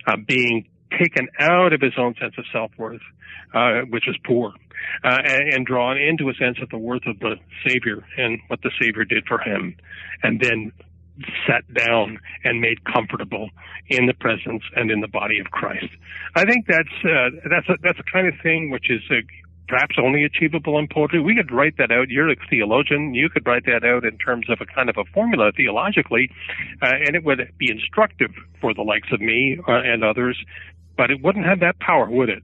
uh, 0.06 0.18
being 0.18 0.68
taken 1.00 1.28
out 1.40 1.74
of 1.74 1.82
his 1.82 1.94
own 1.98 2.16
sense 2.16 2.36
of 2.38 2.46
self-worth, 2.52 3.02
uh, 3.54 3.82
which 3.90 4.06
was 4.06 4.18
poor, 4.24 4.54
uh, 5.04 5.22
and, 5.24 5.66
drawn 5.66 5.98
into 5.98 6.30
a 6.30 6.34
sense 6.36 6.58
of 6.62 6.70
the 6.70 6.78
worth 6.78 7.06
of 7.08 7.20
the 7.20 7.36
Savior 7.66 8.06
and 8.18 8.40
what 8.48 8.62
the 8.62 8.72
Savior 8.80 9.04
did 9.04 9.26
for 9.28 9.40
him, 9.40 9.76
and 10.24 10.40
then 10.40 10.72
sat 11.48 11.64
down 11.74 12.20
and 12.44 12.60
made 12.60 12.84
comfortable 12.84 13.50
in 13.88 14.06
the 14.06 14.14
presence 14.14 14.64
and 14.76 14.92
in 14.92 15.02
the 15.02 15.08
body 15.08 15.40
of 15.40 15.48
Christ. 15.48 15.88
I 16.36 16.44
think 16.46 16.68
that's 16.68 17.06
uh, 17.06 17.30
that's 17.50 17.70
a, 17.70 17.76
that's 17.82 18.00
a 18.00 18.12
kind 18.12 18.28
of 18.28 18.34
thing 18.42 18.70
which 18.70 18.90
is 18.90 19.02
uh, 19.10 19.16
perhaps 19.68 19.96
only 20.02 20.24
achievable 20.24 20.78
in 20.80 20.88
poetry. 20.88 21.22
We 21.22 21.36
could 21.36 21.52
write 21.52 21.78
that 21.78 21.92
out. 21.92 22.10
You're 22.10 22.30
a 22.32 22.36
theologian. 22.50 23.14
You 23.14 23.30
could 23.30 23.46
write 23.46 23.66
that 23.66 23.84
out 23.84 24.06
in 24.06 24.18
terms 24.18 24.50
of 24.50 24.60
a 24.62 24.66
kind 24.66 24.90
of 24.90 24.98
a 24.98 25.06
formula 25.14 25.52
theologically, 25.56 26.30
uh, 26.82 26.92
and 27.06 27.16
it 27.16 27.24
would 27.24 27.40
be 27.58 27.72
instructive 27.72 28.32
for 28.62 28.74
the 28.74 28.82
likes 28.82 29.12
of 29.12 29.22
me 29.22 29.58
uh, 29.68 29.74
and 29.74 30.04
others 30.04 30.38
but 30.98 31.12
it 31.12 31.22
wouldn't 31.22 31.46
have 31.46 31.60
that 31.60 31.78
power, 31.80 32.10
would 32.10 32.30
it? 32.30 32.44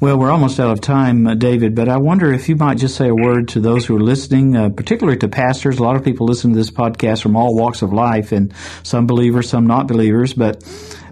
Well, 0.00 0.18
we're 0.18 0.30
almost 0.30 0.58
out 0.58 0.70
of 0.70 0.80
time, 0.80 1.26
uh, 1.26 1.34
David, 1.34 1.74
but 1.74 1.88
I 1.88 1.98
wonder 1.98 2.32
if 2.32 2.48
you 2.48 2.56
might 2.56 2.78
just 2.78 2.96
say 2.96 3.08
a 3.08 3.14
word 3.14 3.48
to 3.48 3.60
those 3.60 3.84
who 3.84 3.96
are 3.96 4.00
listening, 4.00 4.56
uh, 4.56 4.70
particularly 4.70 5.18
to 5.18 5.28
pastors. 5.28 5.78
A 5.78 5.82
lot 5.82 5.96
of 5.96 6.04
people 6.04 6.26
listen 6.26 6.52
to 6.52 6.56
this 6.56 6.70
podcast 6.70 7.22
from 7.22 7.36
all 7.36 7.54
walks 7.54 7.82
of 7.82 7.92
life, 7.92 8.32
and 8.32 8.54
some 8.82 9.06
believers, 9.06 9.48
some 9.48 9.66
not 9.66 9.86
believers, 9.86 10.32
but 10.32 10.62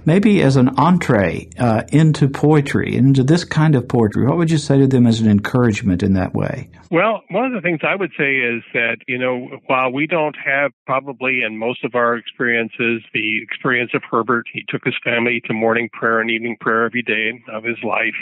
maybe 0.04 0.42
as 0.42 0.56
an 0.56 0.68
entree 0.76 1.48
uh, 1.58 1.84
into 1.88 2.28
poetry, 2.28 2.96
into 2.96 3.22
this 3.22 3.44
kind 3.44 3.74
of 3.74 3.88
poetry, 3.88 4.26
what 4.26 4.36
would 4.36 4.50
you 4.50 4.58
say 4.58 4.78
to 4.78 4.86
them 4.86 5.06
as 5.06 5.20
an 5.20 5.30
encouragement 5.30 6.02
in 6.02 6.14
that 6.14 6.34
way? 6.34 6.70
Well, 6.90 7.22
one 7.30 7.44
of 7.44 7.52
the 7.52 7.60
things 7.60 7.80
I 7.82 7.94
would 7.94 8.12
say 8.18 8.36
is 8.36 8.62
that, 8.72 8.96
you 9.06 9.18
know, 9.18 9.60
while 9.66 9.92
we 9.92 10.06
don't 10.06 10.36
have 10.44 10.72
probably 10.86 11.42
in 11.46 11.58
most 11.58 11.84
of 11.84 11.94
our 11.94 12.16
experiences 12.16 13.02
the 13.12 13.42
experience 13.42 13.90
of 13.94 14.02
Herbert, 14.10 14.46
he 14.52 14.64
took 14.68 14.84
his 14.84 14.94
family 15.04 15.42
to 15.46 15.52
morning 15.52 15.90
prayer 15.92 16.20
and 16.20 16.30
evening 16.30 16.56
prayer 16.60 16.86
every 16.86 17.02
day 17.02 17.42
of 17.52 17.64
his 17.64 17.76
life, 17.84 18.16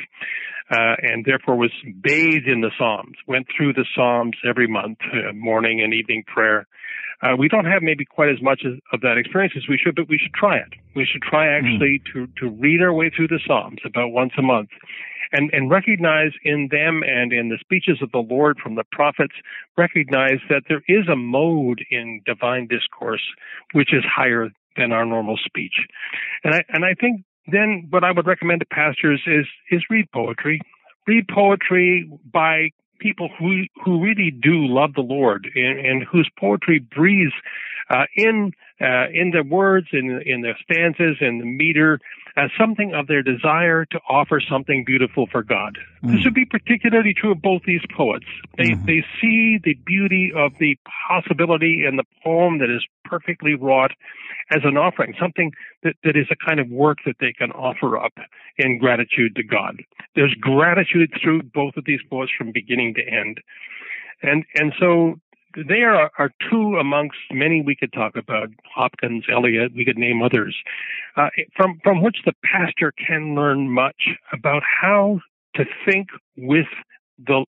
uh, 0.70 0.94
and 1.02 1.24
therefore 1.24 1.56
was 1.56 1.72
bathed 2.00 2.48
in 2.48 2.60
the 2.60 2.70
Psalms, 2.78 3.16
went 3.26 3.46
through 3.56 3.72
the 3.72 3.86
Psalms 3.94 4.36
every 4.48 4.66
month, 4.66 4.98
uh, 5.12 5.32
morning 5.32 5.80
and 5.82 5.94
evening 5.94 6.24
prayer. 6.26 6.66
Uh, 7.22 7.34
we 7.38 7.48
don't 7.48 7.64
have 7.64 7.82
maybe 7.82 8.04
quite 8.04 8.28
as 8.28 8.42
much 8.42 8.62
as, 8.66 8.72
of 8.92 9.00
that 9.00 9.16
experience 9.16 9.54
as 9.56 9.68
we 9.68 9.78
should, 9.82 9.94
but 9.94 10.08
we 10.08 10.18
should 10.18 10.34
try 10.34 10.56
it. 10.56 10.74
We 10.94 11.06
should 11.10 11.22
try 11.22 11.46
hmm. 11.48 11.64
actually 11.64 12.00
mm. 12.00 12.12
to, 12.12 12.26
to 12.40 12.50
read 12.50 12.82
our 12.82 12.92
way 12.92 13.10
through 13.14 13.28
the 13.28 13.40
Psalms 13.46 13.78
about 13.84 14.08
once 14.08 14.32
a 14.38 14.42
month 14.42 14.70
and, 15.32 15.50
and 15.52 15.70
recognize 15.70 16.32
in 16.44 16.68
them 16.70 17.02
and 17.02 17.32
in 17.32 17.48
the 17.48 17.58
speeches 17.60 17.98
of 18.02 18.12
the 18.12 18.18
Lord 18.18 18.58
from 18.62 18.74
the 18.74 18.84
prophets, 18.92 19.34
recognize 19.76 20.38
that 20.48 20.64
there 20.68 20.82
is 20.88 21.08
a 21.08 21.16
mode 21.16 21.84
in 21.90 22.20
divine 22.26 22.66
discourse 22.66 23.22
which 23.72 23.92
is 23.92 24.04
higher 24.04 24.50
than 24.76 24.92
our 24.92 25.06
normal 25.06 25.38
speech. 25.44 25.74
And 26.44 26.54
I, 26.54 26.64
and 26.68 26.84
I 26.84 26.94
think 26.94 27.22
then 27.48 27.86
what 27.90 28.04
I 28.04 28.12
would 28.12 28.26
recommend 28.26 28.60
to 28.60 28.66
pastors 28.66 29.22
is, 29.26 29.46
is 29.70 29.82
read 29.90 30.10
poetry. 30.12 30.60
Read 31.06 31.28
poetry 31.28 32.10
by 32.32 32.70
people 32.98 33.28
who 33.38 33.64
who 33.84 34.02
really 34.02 34.30
do 34.30 34.66
love 34.66 34.94
the 34.94 35.02
Lord 35.02 35.48
and, 35.54 35.78
and 35.78 36.02
whose 36.02 36.28
poetry 36.38 36.78
breathes 36.78 37.32
uh, 37.90 38.04
in 38.16 38.52
uh, 38.80 39.08
in 39.12 39.30
the 39.30 39.44
words, 39.48 39.88
in 39.92 40.22
in 40.24 40.42
the 40.42 40.54
stanzas, 40.62 41.18
and 41.20 41.40
the 41.40 41.44
meter, 41.44 42.00
as 42.36 42.50
something 42.58 42.94
of 42.94 43.06
their 43.06 43.22
desire 43.22 43.86
to 43.86 43.98
offer 44.08 44.40
something 44.40 44.84
beautiful 44.84 45.26
for 45.32 45.42
God. 45.42 45.78
Mm. 46.04 46.12
This 46.16 46.24
would 46.24 46.34
be 46.34 46.44
particularly 46.44 47.14
true 47.14 47.32
of 47.32 47.40
both 47.40 47.62
these 47.66 47.80
poets. 47.96 48.26
They 48.58 48.70
mm-hmm. 48.70 48.84
they 48.84 49.04
see 49.20 49.58
the 49.62 49.74
beauty 49.86 50.32
of 50.36 50.52
the 50.58 50.76
possibility 51.08 51.84
in 51.88 51.96
the 51.96 52.04
poem 52.22 52.58
that 52.58 52.70
is 52.70 52.84
perfectly 53.04 53.54
wrought 53.54 53.92
as 54.50 54.60
an 54.64 54.76
offering, 54.76 55.14
something 55.18 55.52
that, 55.82 55.94
that 56.04 56.16
is 56.16 56.26
a 56.30 56.36
kind 56.36 56.60
of 56.60 56.68
work 56.68 56.98
that 57.04 57.16
they 57.20 57.32
can 57.32 57.50
offer 57.52 57.96
up 57.98 58.12
in 58.58 58.78
gratitude 58.78 59.34
to 59.36 59.42
God. 59.42 59.82
There's 60.14 60.34
gratitude 60.40 61.10
through 61.20 61.42
both 61.42 61.76
of 61.76 61.84
these 61.84 62.00
poets 62.08 62.32
from 62.36 62.52
beginning 62.52 62.94
to 62.94 63.02
end. 63.02 63.40
And, 64.22 64.44
and 64.54 64.72
so 64.78 65.20
they 65.56 65.82
are, 65.82 66.10
are 66.18 66.30
two 66.50 66.76
amongst 66.76 67.18
many 67.30 67.62
we 67.62 67.76
could 67.76 67.92
talk 67.92 68.16
about. 68.16 68.48
Hopkins, 68.74 69.24
Eliot, 69.32 69.72
we 69.74 69.84
could 69.84 69.98
name 69.98 70.22
others, 70.22 70.56
uh, 71.16 71.28
from, 71.56 71.80
from 71.82 72.02
which 72.02 72.18
the 72.24 72.32
pastor 72.44 72.92
can 72.92 73.34
learn 73.34 73.70
much 73.70 74.10
about 74.32 74.62
how 74.62 75.20
to 75.54 75.64
think 75.84 76.08
with 76.36 76.66
the 77.18 77.44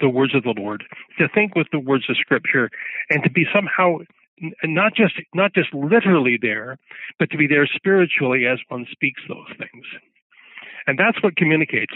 the 0.00 0.08
words 0.08 0.34
of 0.34 0.44
the 0.44 0.54
Lord, 0.56 0.84
to 1.18 1.28
think 1.28 1.56
with 1.56 1.66
the 1.72 1.78
words 1.80 2.04
of 2.08 2.16
Scripture, 2.16 2.70
and 3.10 3.22
to 3.24 3.30
be 3.30 3.44
somehow 3.52 3.98
not 4.64 4.94
just 4.94 5.14
not 5.34 5.54
just 5.54 5.72
literally 5.74 6.38
there, 6.40 6.78
but 7.18 7.30
to 7.30 7.36
be 7.36 7.46
there 7.46 7.66
spiritually 7.66 8.46
as 8.46 8.58
one 8.68 8.86
speaks 8.90 9.20
those 9.28 9.48
things. 9.58 9.84
And 10.86 10.98
that's 10.98 11.22
what 11.22 11.36
communicates. 11.36 11.94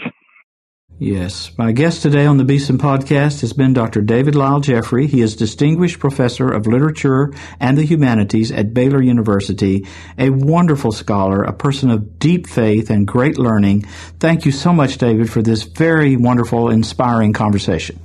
Yes. 0.99 1.51
My 1.59 1.73
guest 1.73 2.01
today 2.01 2.25
on 2.25 2.37
the 2.37 2.43
Beeson 2.43 2.79
podcast 2.79 3.41
has 3.41 3.53
been 3.53 3.73
Dr. 3.73 4.01
David 4.01 4.33
Lyle 4.33 4.59
Jeffrey. 4.59 5.05
He 5.05 5.21
is 5.21 5.35
Distinguished 5.35 5.99
Professor 5.99 6.51
of 6.51 6.65
Literature 6.65 7.31
and 7.59 7.77
the 7.77 7.85
Humanities 7.85 8.51
at 8.51 8.73
Baylor 8.73 9.01
University, 9.03 9.85
a 10.17 10.31
wonderful 10.31 10.91
scholar, 10.91 11.43
a 11.43 11.53
person 11.53 11.91
of 11.91 12.17
deep 12.17 12.47
faith 12.47 12.89
and 12.89 13.07
great 13.07 13.37
learning. 13.37 13.83
Thank 14.19 14.45
you 14.45 14.51
so 14.51 14.73
much, 14.73 14.97
David, 14.97 15.29
for 15.29 15.43
this 15.43 15.63
very 15.63 16.15
wonderful, 16.15 16.71
inspiring 16.71 17.31
conversation. 17.31 17.99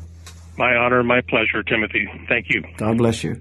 My 0.59 0.77
honor, 0.77 1.03
my 1.03 1.23
pleasure, 1.23 1.63
Timothy. 1.63 2.07
Thank 2.29 2.51
you. 2.51 2.63
God 2.77 2.99
bless 2.99 3.25
you. 3.25 3.41